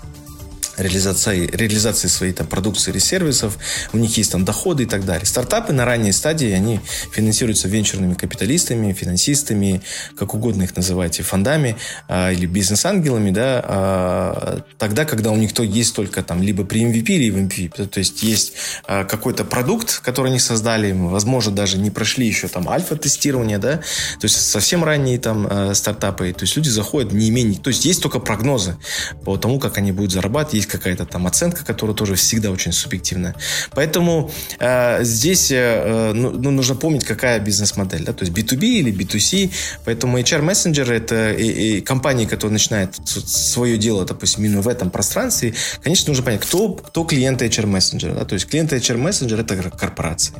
[0.77, 3.57] реализации, реализации своей там, продукции или сервисов,
[3.93, 5.25] у них есть там доходы и так далее.
[5.25, 6.79] Стартапы на ранней стадии, они
[7.11, 9.81] финансируются венчурными капиталистами, финансистами,
[10.17, 11.75] как угодно их называйте, фондами
[12.07, 16.83] а, или бизнес-ангелами, да, а, тогда, когда у них то есть только там либо при
[16.83, 18.53] MVP, в MVP, то есть есть
[18.85, 24.23] а, какой-то продукт, который они создали, возможно, даже не прошли еще там альфа-тестирование, да, то
[24.23, 28.01] есть совсем ранние там а, стартапы, то есть люди заходят не имея, то есть есть
[28.01, 28.77] только прогнозы
[29.23, 33.35] по тому, как они будут зарабатывать, есть какая-то там оценка, которая тоже всегда очень субъективная.
[33.71, 38.93] Поэтому э, здесь э, ну, ну, нужно помнить, какая бизнес-модель, да, то есть B2B или
[38.93, 39.51] B2C.
[39.85, 44.89] Поэтому HR Messenger это и, и компании, которые начинают свое дело, допустим, именно в этом
[44.89, 45.53] пространстве.
[45.83, 48.15] Конечно, нужно понять, кто, кто клиенты HR Messenger.
[48.15, 48.25] Да?
[48.25, 50.35] То есть клиенты HR Messenger это корпорации.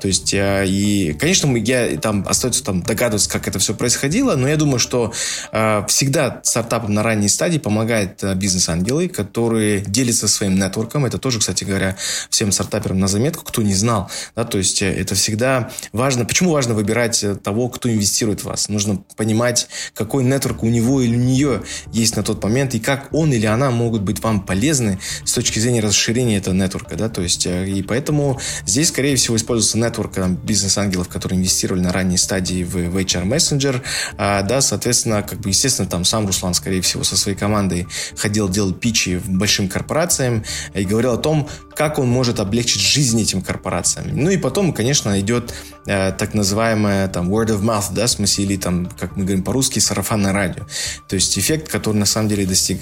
[0.00, 4.36] То есть э, и, конечно, мы, я там остается там догадываться, как это все происходило,
[4.36, 5.12] но я думаю, что
[5.52, 11.06] э, всегда стартапам на ранней стадии помогают э, бизнес-ангелы, которые которые делятся своим нетворком.
[11.06, 11.96] Это тоже, кстати говоря,
[12.28, 14.10] всем стартаперам на заметку, кто не знал.
[14.36, 16.24] Да, то есть э, это всегда важно.
[16.26, 18.68] Почему важно выбирать э, того, кто инвестирует в вас?
[18.68, 23.08] Нужно понимать, какой нетворк у него или у нее есть на тот момент, и как
[23.12, 26.96] он или она могут быть вам полезны с точки зрения расширения этого нетворка.
[26.96, 27.08] Да?
[27.08, 32.18] То есть, э, и поэтому здесь, скорее всего, используется нетворк бизнес-ангелов, которые инвестировали на ранней
[32.18, 33.82] стадии в, в HR Messenger.
[34.18, 38.48] А, да, соответственно, как бы, естественно, там сам Руслан, скорее всего, со своей командой ходил,
[38.48, 39.20] делал питчи
[39.54, 40.42] большим корпорациям
[40.74, 44.16] и говорил о том, как он может облегчить жизнь этим корпорациям.
[44.16, 45.52] Ну и потом, конечно, идет
[45.86, 49.42] э, так называемое там word of mouth, да, в смысле, или там, как мы говорим
[49.42, 50.66] по-русски, сарафанное радио.
[51.08, 52.78] То есть эффект, который на самом деле достиг,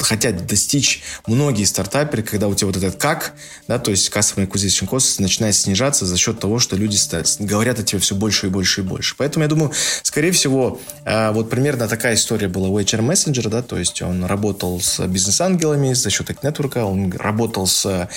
[0.00, 3.34] хотят достичь многие стартаперы, когда у тебя вот этот как,
[3.68, 6.96] да, то есть customer acquisition cost начинает снижаться за счет того, что люди
[7.40, 9.14] говорят о тебе все больше и больше и больше.
[9.18, 13.62] Поэтому я думаю, скорее всего, э, вот примерно такая история была у HR Messenger, да,
[13.62, 18.08] то есть он работал с бизнес-ангелами за счет нетворка, он работал с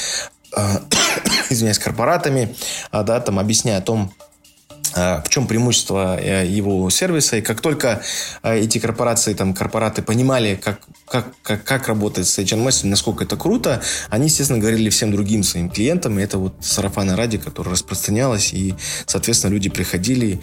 [0.55, 0.79] Э,
[1.49, 2.55] извиняюсь, корпоратами,
[2.91, 4.13] а, да, там, объясняя о том,
[4.95, 7.37] в чем преимущество э, его сервиса.
[7.37, 8.01] И как только
[8.43, 13.37] э, эти корпорации, там, корпораты понимали, как, как, как, как работает с HMS, насколько это
[13.37, 16.19] круто, они, естественно, говорили всем другим своим клиентам.
[16.19, 18.53] И это вот сарафанное радио, которое распространялось.
[18.53, 20.41] И, соответственно, люди приходили.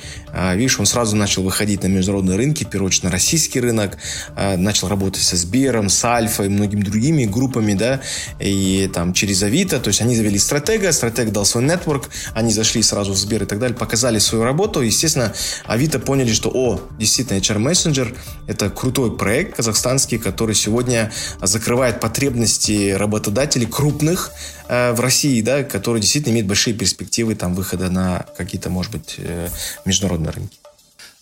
[0.54, 3.98] Видишь, он сразу начал выходить на международные рынки, в первую очередь на российский рынок.
[4.36, 8.00] Начал работать со Сбером, с Альфа и многими другими группами, да,
[8.38, 9.80] и там через Авито.
[9.80, 13.46] То есть они завели стратега, стратег дал свой нетворк, они зашли сразу в Сбер и
[13.46, 14.80] так далее, показали свою работу.
[14.80, 15.32] Естественно,
[15.66, 22.92] Авито поняли, что, о, действительно, HR Messenger– это крутой проект казахстанский, который сегодня закрывает потребности
[22.92, 24.32] работодателей крупных
[24.68, 29.16] э, в России, да, которые действительно имеют большие перспективы там выхода на какие-то, может быть,
[29.18, 29.48] э,
[29.84, 30.58] международные рынки.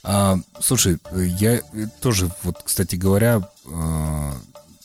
[0.04, 1.61] А, слушай, я
[2.00, 4.32] тоже, вот, кстати говоря, э,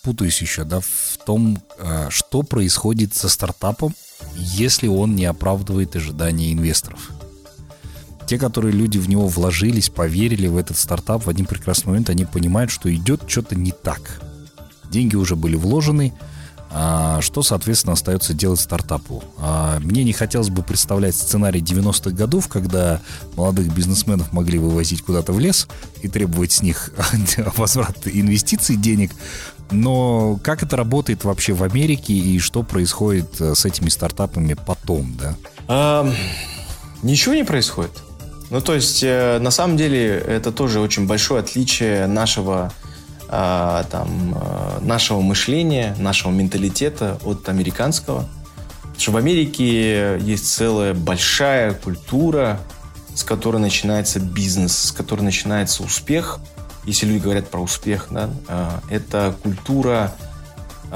[0.03, 3.95] путаюсь еще, да, в том, э, что происходит со стартапом,
[4.35, 7.11] если он не оправдывает ожидания инвесторов.
[8.27, 12.25] Те, которые люди в него вложились, поверили в этот стартап, в один прекрасный момент они
[12.25, 14.21] понимают, что идет что-то не так.
[14.91, 16.13] Деньги уже были вложены,
[16.69, 19.23] а что, соответственно, остается делать стартапу?
[19.37, 22.99] А мне не хотелось бы представлять сценарий 90-х годов, когда
[23.35, 25.67] молодых бизнесменов могли вывозить куда-то в лес
[26.01, 26.91] и требовать с них
[27.55, 29.11] возврат инвестиций, денег.
[29.71, 35.15] Но как это работает вообще в Америке и что происходит э, с этими стартапами потом,
[35.17, 35.35] да?
[35.67, 36.09] А,
[37.01, 37.91] ничего не происходит.
[38.49, 42.71] Ну, то есть, э, на самом деле, это тоже очень большое отличие нашего,
[43.29, 48.29] э, там, э, нашего мышления, нашего менталитета от американского.
[48.81, 52.59] Потому что в Америке есть целая большая культура,
[53.13, 56.39] с которой начинается бизнес, с которой начинается успех.
[56.85, 60.13] Если люди говорят про успех, да, э, это культура
[60.89, 60.95] э,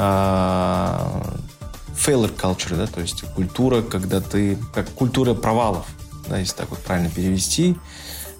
[1.97, 5.85] failure culture, да, то есть культура, когда ты, как культура провалов
[6.31, 7.75] да, если так вот правильно перевести.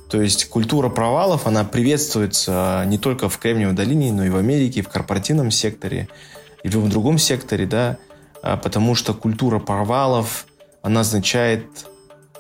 [0.10, 4.82] То есть культура провалов, она приветствуется не только в Кремниевой долине, но и в Америке,
[4.82, 6.08] в корпоративном секторе
[6.64, 7.98] и в любом другом секторе, да,
[8.42, 10.48] а, потому что культура провалов,
[10.82, 11.66] она означает,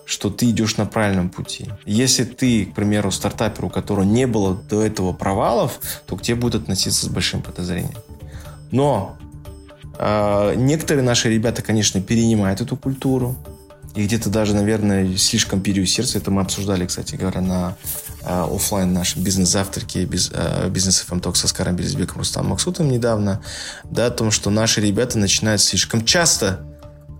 [0.05, 1.69] что ты идешь на правильном пути.
[1.85, 6.35] Если ты, к примеру, стартапер, у которого не было до этого провалов, то к тебе
[6.35, 7.97] будут относиться с большим подозрением.
[8.71, 9.17] Но
[9.97, 13.37] э, некоторые наши ребята, конечно, перенимают эту культуру,
[13.95, 16.23] и где-то даже, наверное, слишком переусердствует.
[16.23, 17.75] Это мы обсуждали, кстати говоря, на
[18.21, 23.41] э, офлайн нашем бизнес-завтраке без, э, бизнес FM Talk со Скаром Белизбеком Рустам Максутом недавно,
[23.83, 26.65] да, о том, что наши ребята начинают слишком часто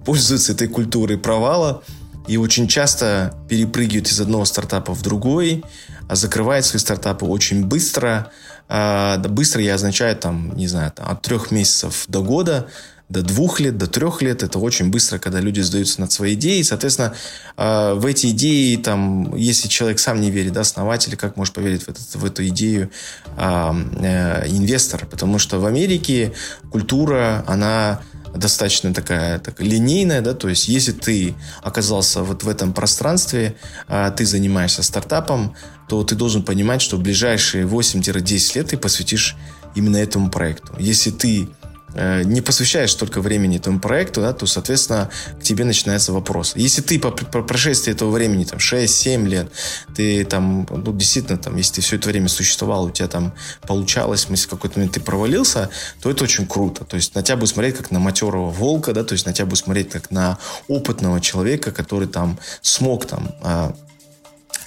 [0.05, 1.83] пользоваться этой культурой провала
[2.27, 5.65] и очень часто перепрыгивают из одного стартапа в другой,
[6.07, 8.31] а закрывают свои стартапы очень быстро.
[8.69, 12.67] Э, быстро я означаю, там, не знаю, там, от трех месяцев до года,
[13.11, 14.43] до двух лет, до трех лет.
[14.43, 16.63] Это очень быстро, когда люди сдаются над своей идеей.
[16.63, 17.13] Соответственно,
[17.57, 21.83] а, в эти идеи, там, если человек сам не верит, да, основатель, как может поверить
[21.83, 22.89] в, этот, в эту идею
[23.37, 25.05] а, э, инвестор?
[25.05, 26.33] Потому что в Америке
[26.71, 28.01] культура, она
[28.33, 33.55] достаточно такая так, линейная, да, то есть если ты оказался вот в этом пространстве,
[33.87, 35.53] а, ты занимаешься стартапом,
[35.89, 39.35] то ты должен понимать, что в ближайшие 8-10 лет ты посвятишь
[39.75, 40.73] именно этому проекту.
[40.79, 41.49] Если ты
[41.95, 46.53] не посвящаешь столько времени этому проекту, да, то, соответственно, к тебе начинается вопрос.
[46.55, 49.51] Если ты по, по прошествии этого времени, там, 6-7 лет,
[49.95, 53.33] ты там, ну, действительно, там, если ты все это время существовал, у тебя там
[53.67, 55.69] получалось, если какой-то момент ты провалился,
[56.01, 56.85] то это очень круто.
[56.85, 59.45] То есть на тебя будет смотреть как на матерого волка, да, то есть на тебя
[59.45, 63.75] будет смотреть как на опытного человека, который там смог там а,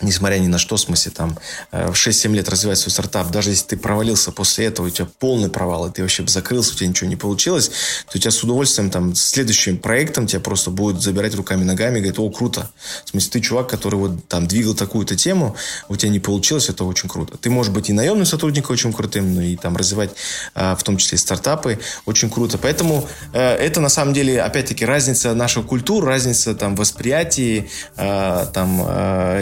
[0.03, 1.39] несмотря ни на что, в смысле, там,
[1.73, 5.07] э, в 6-7 лет развивать свой стартап, даже если ты провалился после этого, у тебя
[5.19, 7.69] полный провал, и ты вообще закрылся, у тебя ничего не получилось,
[8.07, 12.19] то у тебя с удовольствием там следующим проектом тебя просто будут забирать руками-ногами и говорить,
[12.19, 12.71] о, круто.
[13.05, 15.57] В смысле, ты чувак, который вот там двигал такую-то тему,
[15.89, 17.37] у тебя не получилось, это очень круто.
[17.39, 20.11] Ты можешь быть и наемным сотрудником очень крутым, но и там развивать
[20.55, 22.59] а, в том числе и стартапы очень круто.
[22.59, 28.81] Поэтому э, это на самом деле, опять-таки, разница наших культур, разница там восприятия э, там,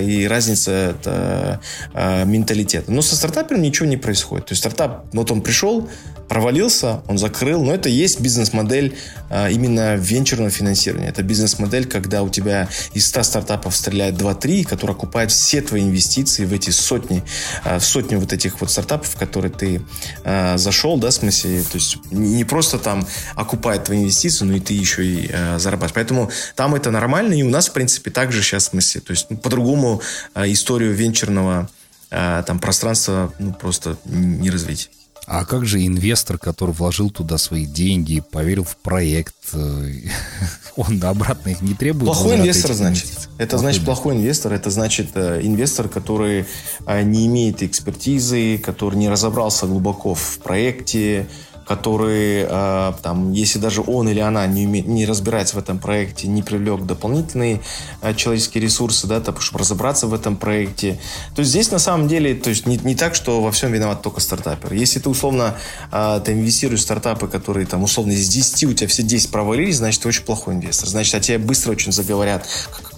[0.01, 1.61] и разница разница это,
[1.95, 2.91] э, менталитета.
[2.93, 4.47] Но со стартапером ничего не происходит.
[4.47, 5.89] То есть стартап, вот он пришел,
[6.29, 8.97] провалился, он закрыл, но это есть бизнес-модель
[9.29, 11.09] а, именно венчурного финансирования.
[11.09, 16.45] Это бизнес-модель, когда у тебя из 100 стартапов стреляет 2-3, которые окупают все твои инвестиции
[16.45, 17.23] в эти сотни,
[17.65, 19.83] а, в сотню вот этих вот стартапов, в которые ты
[20.25, 24.61] а, зашел, да, в смысле, то есть не просто там окупает твои инвестиции, но и
[24.61, 25.95] ты еще и зарабатываешь.
[25.95, 29.27] Поэтому там это нормально, и у нас, в принципе, также сейчас, в смысле, то есть
[29.31, 30.03] ну, по-другому
[30.35, 31.69] историю венчурного
[32.11, 34.91] там пространства ну, просто не развить.
[35.27, 39.91] А как же инвестор, который вложил туда свои деньги, поверил в проект, э,
[40.77, 42.07] он обратно их не требует?
[42.07, 43.29] Плохой инвестор, значит.
[43.39, 44.53] Это плохой значит плохой инвестор.
[44.53, 46.47] Это значит э, инвестор, который
[46.87, 51.29] э, не имеет экспертизы, который не разобрался глубоко в проекте,
[51.73, 56.29] который, э, там, если даже он или она не, уме, не разбирается в этом проекте,
[56.29, 57.63] не привлек дополнительные
[58.03, 60.99] э, человеческие ресурсы, да, так, чтобы разобраться в этом проекте,
[61.35, 64.21] то здесь на самом деле, то есть не, не так, что во всем виноват только
[64.21, 64.75] стартапер.
[64.75, 65.55] Если ты условно
[65.91, 69.77] э, ты инвестируешь в стартапы, которые там условно из 10 у тебя все 10 провалились,
[69.77, 70.89] значит, ты очень плохой инвестор.
[70.89, 72.47] Значит, о тебе быстро очень заговорят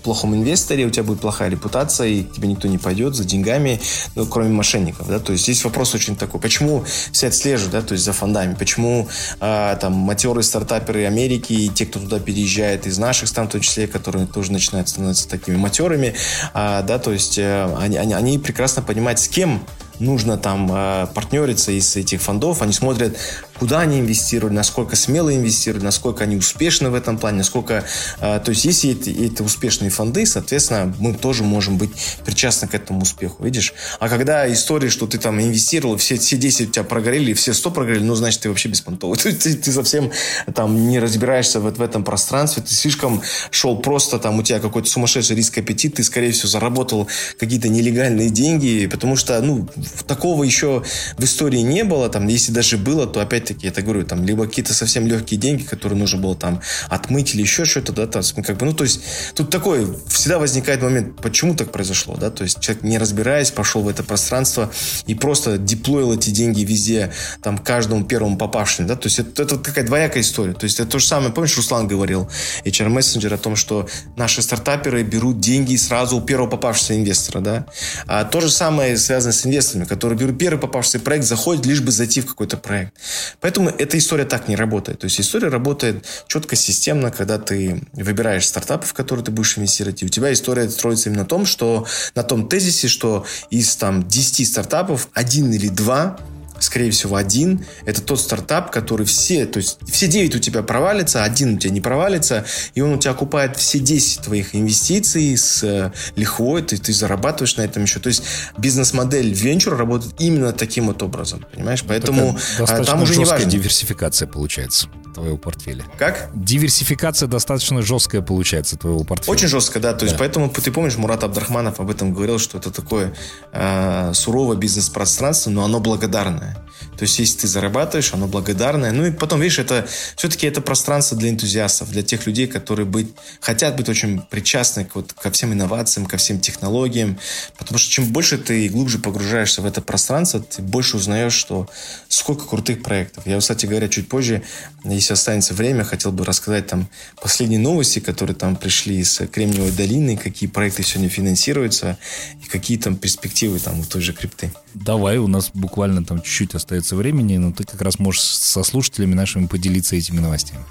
[0.04, 3.80] плохом инвесторе, у тебя будет плохая репутация, и к тебе никто не пойдет за деньгами,
[4.14, 7.92] ну, кроме мошенников, да, то есть здесь вопрос очень такой, почему все отслеживают, да, то
[7.92, 9.08] есть за фондами, почему
[9.40, 13.60] а, там матерые стартаперы Америки и те, кто туда переезжает из наших стран, в том
[13.62, 16.14] числе, которые тоже начинают становиться такими матерыми,
[16.52, 19.64] а, да, то есть а, они, они, они прекрасно понимают, с кем
[19.98, 23.16] нужно там э, партнериться из этих фондов, они смотрят,
[23.58, 27.84] куда они инвестируют, насколько смело инвестируют, насколько они успешны в этом плане, насколько...
[28.20, 31.90] Э, то есть, если это, это успешные фонды, соответственно, мы тоже можем быть
[32.24, 33.74] причастны к этому успеху, видишь?
[34.00, 37.70] А когда история, что ты там инвестировал, все, все 10 у тебя прогорели, все 100
[37.70, 39.18] прогорели, ну, значит, ты вообще беспонтовый.
[39.24, 40.10] Ты, ты, ты совсем
[40.54, 44.88] там не разбираешься в, в этом пространстве, ты слишком шел просто, там у тебя какой-то
[44.88, 49.66] сумасшедший риск аппетит, ты, скорее всего, заработал какие-то нелегальные деньги, потому что, ну,
[50.06, 50.82] такого еще
[51.16, 54.74] в истории не было, там, если даже было, то опять-таки, я говорю, там, либо какие-то
[54.74, 58.66] совсем легкие деньги, которые нужно было там отмыть или еще что-то, да, там, как бы,
[58.66, 59.00] ну, то есть,
[59.34, 63.82] тут такой, всегда возникает момент, почему так произошло, да, то есть, человек, не разбираясь, пошел
[63.82, 64.70] в это пространство
[65.06, 67.12] и просто деплоил эти деньги везде,
[67.42, 70.90] там, каждому первому попавшему, да, то есть, это, это такая двоякая история, то есть, это
[70.90, 72.28] то же самое, помнишь, Руслан говорил,
[72.64, 77.66] HR-мессенджер, о том, что наши стартаперы берут деньги сразу у первого попавшегося инвестора, да,
[78.06, 81.80] а то же самое связано с инвесторами, инвесторами, которые берут первый попавшийся проект, заходят лишь
[81.80, 82.94] бы зайти в какой-то проект.
[83.40, 85.00] Поэтому эта история так не работает.
[85.00, 90.02] То есть история работает четко, системно, когда ты выбираешь стартапы, в которые ты будешь инвестировать,
[90.02, 94.06] и у тебя история строится именно на том, что на том тезисе, что из там
[94.06, 96.18] 10 стартапов один или два
[96.60, 97.64] скорее всего, один.
[97.84, 101.72] Это тот стартап, который все, то есть все 9 у тебя провалится, один у тебя
[101.72, 102.44] не провалится,
[102.74, 107.56] и он у тебя окупает все 10 твоих инвестиций с э, лихвой, ты, ты зарабатываешь
[107.56, 108.00] на этом еще.
[108.00, 108.22] То есть
[108.58, 111.84] бизнес-модель венчура работает именно таким вот образом, понимаешь?
[111.86, 113.50] Поэтому а, там уже не важно.
[113.50, 115.84] диверсификация получается твоего портфеля.
[115.96, 116.28] Как?
[116.34, 119.32] Диверсификация достаточно жесткая получается твоего портфеля.
[119.32, 119.92] Очень жестко, да.
[119.92, 120.06] То да.
[120.06, 123.14] есть поэтому ты помнишь, Мурат Абдрахманов об этом говорил, что это такое
[123.52, 126.53] э, суровое бизнес-пространство, но оно благодарное.
[126.96, 128.92] То есть, если ты зарабатываешь, оно благодарное.
[128.92, 129.86] Ну и потом, видишь, это
[130.16, 133.08] все-таки это пространство для энтузиастов, для тех людей, которые быть,
[133.40, 137.18] хотят быть очень причастны к, вот, ко всем инновациям, ко всем технологиям.
[137.58, 141.68] Потому что чем больше ты глубже погружаешься в это пространство, ты больше узнаешь, что
[142.08, 143.26] сколько крутых проектов.
[143.26, 144.42] Я, кстати говоря, чуть позже,
[144.84, 146.88] если останется время, хотел бы рассказать там
[147.20, 151.98] последние новости, которые там пришли из Кремниевой долины, какие проекты сегодня финансируются
[152.44, 154.52] и какие там перспективы там у той же крипты.
[154.74, 159.14] Давай, у нас буквально там чуть-чуть остается времени, но ты как раз можешь со слушателями
[159.14, 160.64] нашими поделиться этими новостями.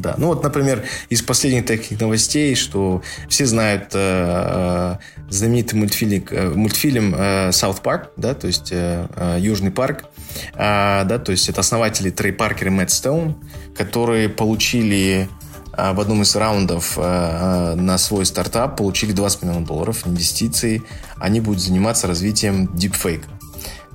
[0.00, 4.96] Да, ну вот, например, из последних таких новостей, что все знают э, э
[5.28, 10.06] знаменитый мультфильм, э, мультфильм э, South Park, да, то есть э, э, Южный парк,
[10.54, 13.36] э, да, то есть это основатели Трей Паркер и Мэтт Стоун,
[13.76, 15.28] которые получили
[15.76, 20.82] э, в одном из раундов э, на свой стартап, получили 20 миллионов долларов инвестиций,
[21.16, 23.28] они будут заниматься развитием дипфейка.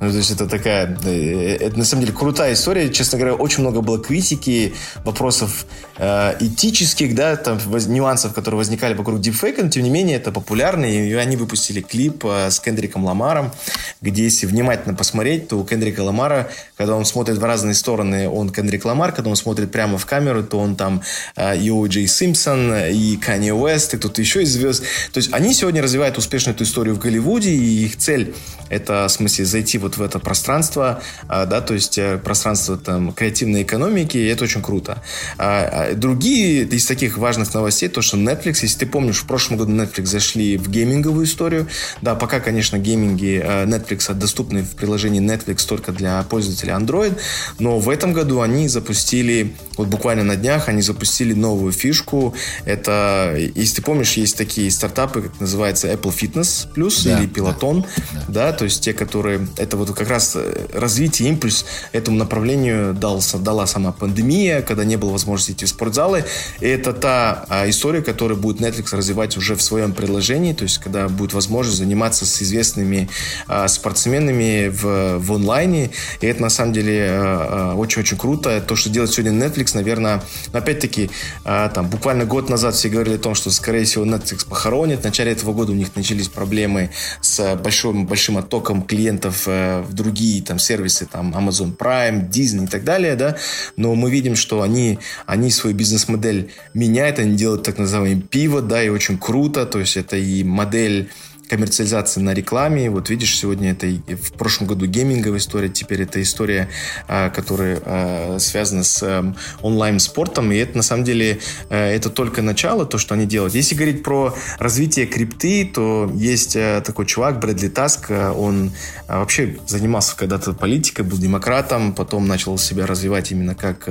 [0.01, 2.91] Ну, то есть это такая, э, это на самом деле крутая история.
[2.91, 4.73] Честно говоря, очень много было критики,
[5.05, 5.65] вопросов
[5.97, 10.33] э, этических, да, там воз, нюансов, которые возникали вокруг дипфейка, но тем не менее это
[10.33, 13.53] популярно, и они выпустили клип э, с Кендриком Ламаром,
[14.01, 18.49] где если внимательно посмотреть, то у Кендрика Ламара, когда он смотрит в разные стороны, он
[18.49, 21.03] Кендрик Ламар, когда он смотрит прямо в камеру, то он там
[21.37, 21.87] э, и О.
[21.87, 24.83] Джей Симпсон, и Канье Уэст, и кто-то еще из звезд.
[25.13, 28.35] То есть они сегодня развивают успешно эту историю в Голливуде, и их цель
[28.69, 33.13] это, в смысле, зайти вот в это пространство, а, да, то есть э, пространство там
[33.13, 35.03] креативной экономики, и это очень круто.
[35.38, 39.57] А, а, другие из таких важных новостей, то, что Netflix, если ты помнишь, в прошлом
[39.57, 41.67] году Netflix зашли в гейминговую историю,
[42.01, 47.17] да, пока, конечно, гейминги э, Netflix доступны в приложении Netflix только для пользователей Android,
[47.59, 52.33] но в этом году они запустили, вот буквально на днях, они запустили новую фишку,
[52.65, 57.86] это, если ты помнишь, есть такие стартапы, как называется Apple Fitness Plus да, или Peloton,
[58.27, 62.93] да, да, то есть те, которые, это вот как раз э, развитие, импульс этому направлению
[62.93, 66.26] дал, дала сама пандемия, когда не было возможности идти в спортзалы.
[66.59, 70.78] И это та а, история, которую будет Netflix развивать уже в своем приложении, то есть
[70.80, 73.09] когда будет возможность заниматься с известными
[73.47, 75.91] а, спортсменами в, в онлайне.
[76.21, 78.61] И это на самом деле а, а, очень-очень круто.
[78.61, 80.21] То, что делает сегодня Netflix, наверное,
[80.51, 81.09] опять-таки,
[81.43, 85.01] а, там, буквально год назад все говорили о том, что, скорее всего, Netflix похоронит.
[85.01, 89.47] В начале этого года у них начались проблемы с большим, большим оттоком клиентов
[89.88, 93.38] в другие там сервисы, там Amazon Prime, Disney и так далее, да,
[93.76, 98.84] но мы видим, что они, они свою бизнес-модель меняют, они делают так называемый пиво, да,
[98.84, 101.09] и очень круто, то есть это и модель
[101.47, 102.89] коммерциализации на рекламе.
[102.89, 106.69] Вот видишь, сегодня это в прошлом году гейминговая история, теперь это история,
[107.07, 110.51] а, которая а, связана с эм, онлайн-спортом.
[110.51, 111.39] И это на самом деле
[111.69, 113.53] э, это только начало, то, что они делают.
[113.53, 118.71] Если говорить про развитие крипты, то есть э, такой чувак, Брэдли Таск, э, он
[119.07, 123.87] вообще занимался когда-то политикой, был демократом, потом начал себя развивать именно как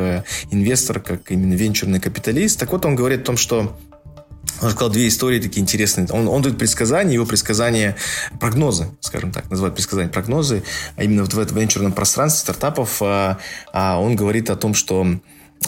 [0.51, 2.59] инвестор, как именно венчурный капиталист.
[2.59, 3.77] Так вот, он говорит о том, что
[4.63, 6.07] он сказал две истории такие интересные.
[6.11, 7.97] Он, он дает предсказания, его предсказания,
[8.41, 10.63] прогнозы, скажем так, называют предсказания, прогнозы,
[10.97, 13.39] а именно вот в этом венчурном пространстве стартапов а,
[13.73, 15.07] а он говорит о том, что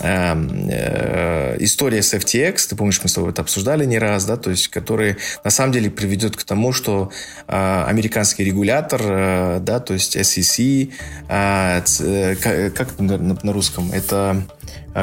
[0.00, 4.36] эм, э, история с FTX, ты помнишь, мы с тобой это обсуждали не раз, да,
[4.36, 7.10] то есть, который на самом деле приведет к тому, что
[7.48, 10.92] э, американский регулятор, э, да, то есть SEC,
[11.28, 14.55] э, э, как на, на русском, это Э,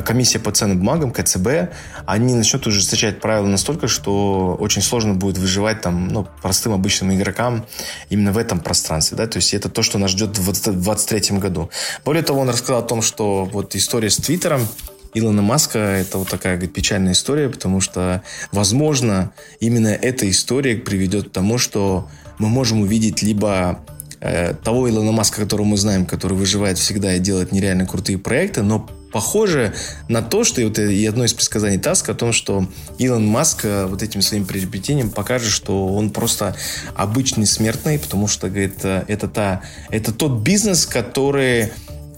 [0.05, 1.71] комиссия по ценным бумагам, КЦБ,
[2.05, 7.65] они начнут ужесточать правила настолько, что очень сложно будет выживать там, ну, простым обычным игрокам
[8.09, 11.69] именно в этом пространстве, да, то есть это то, что нас ждет в 2023 году.
[12.05, 14.67] Более того, он рассказал о том, что вот история с Твиттером,
[15.13, 21.30] Илона Маска это вот такая говорит, печальная история, потому что, возможно, именно эта история приведет
[21.30, 22.09] к тому, что
[22.39, 23.80] мы можем увидеть либо
[24.19, 28.63] э, того Илона Маска, которого мы знаем, который выживает всегда и делает нереально крутые проекты,
[28.63, 29.74] но похоже
[30.09, 33.64] на то, что и, вот, и одно из предсказаний Таска о том, что Илон Маск
[33.64, 36.55] э, вот этим своим приобретением покажет, что он просто
[36.95, 41.72] обычный смертный, потому что, говорит, э, это, та, это тот бизнес, который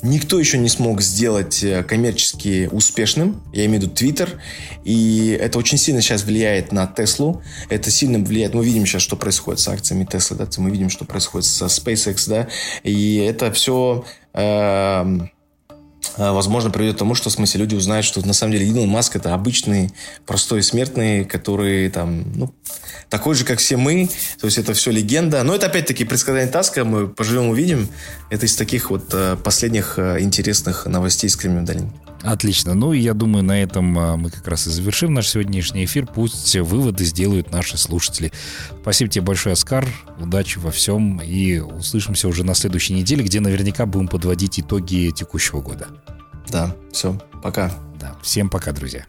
[0.05, 4.29] никто еще не смог сделать э, коммерчески успешным, я имею в виду Twitter,
[4.83, 9.17] и это очень сильно сейчас влияет на Теслу, это сильно влияет, мы видим сейчас, что
[9.17, 12.47] происходит с акциями Теслы, да, мы видим, что происходит со SpaceX, да,
[12.83, 15.31] и это все э, эм,
[16.17, 19.15] возможно, приведет к тому, что в смысле люди узнают, что на самом деле Илон Маск
[19.15, 19.91] это обычный,
[20.25, 22.53] простой смертный, который там, ну,
[23.09, 24.09] такой же, как все мы.
[24.39, 25.43] То есть это все легенда.
[25.43, 26.85] Но это опять-таки предсказание Таска.
[26.85, 27.89] Мы поживем, увидим.
[28.29, 31.91] Это из таких вот э, последних э, интересных новостей из Кремниевой долины.
[32.25, 32.73] Отлично.
[32.73, 36.07] Ну и я думаю, на этом э, мы как раз и завершим наш сегодняшний эфир.
[36.07, 38.31] Пусть выводы сделают наши слушатели.
[38.81, 39.87] Спасибо тебе большое, Оскар.
[40.19, 41.21] Удачи во всем.
[41.21, 45.87] И услышимся уже на следующей неделе, где наверняка будем подводить итоги текущего года.
[46.49, 47.71] Да, все, пока.
[47.99, 49.03] Да, всем пока, друзья.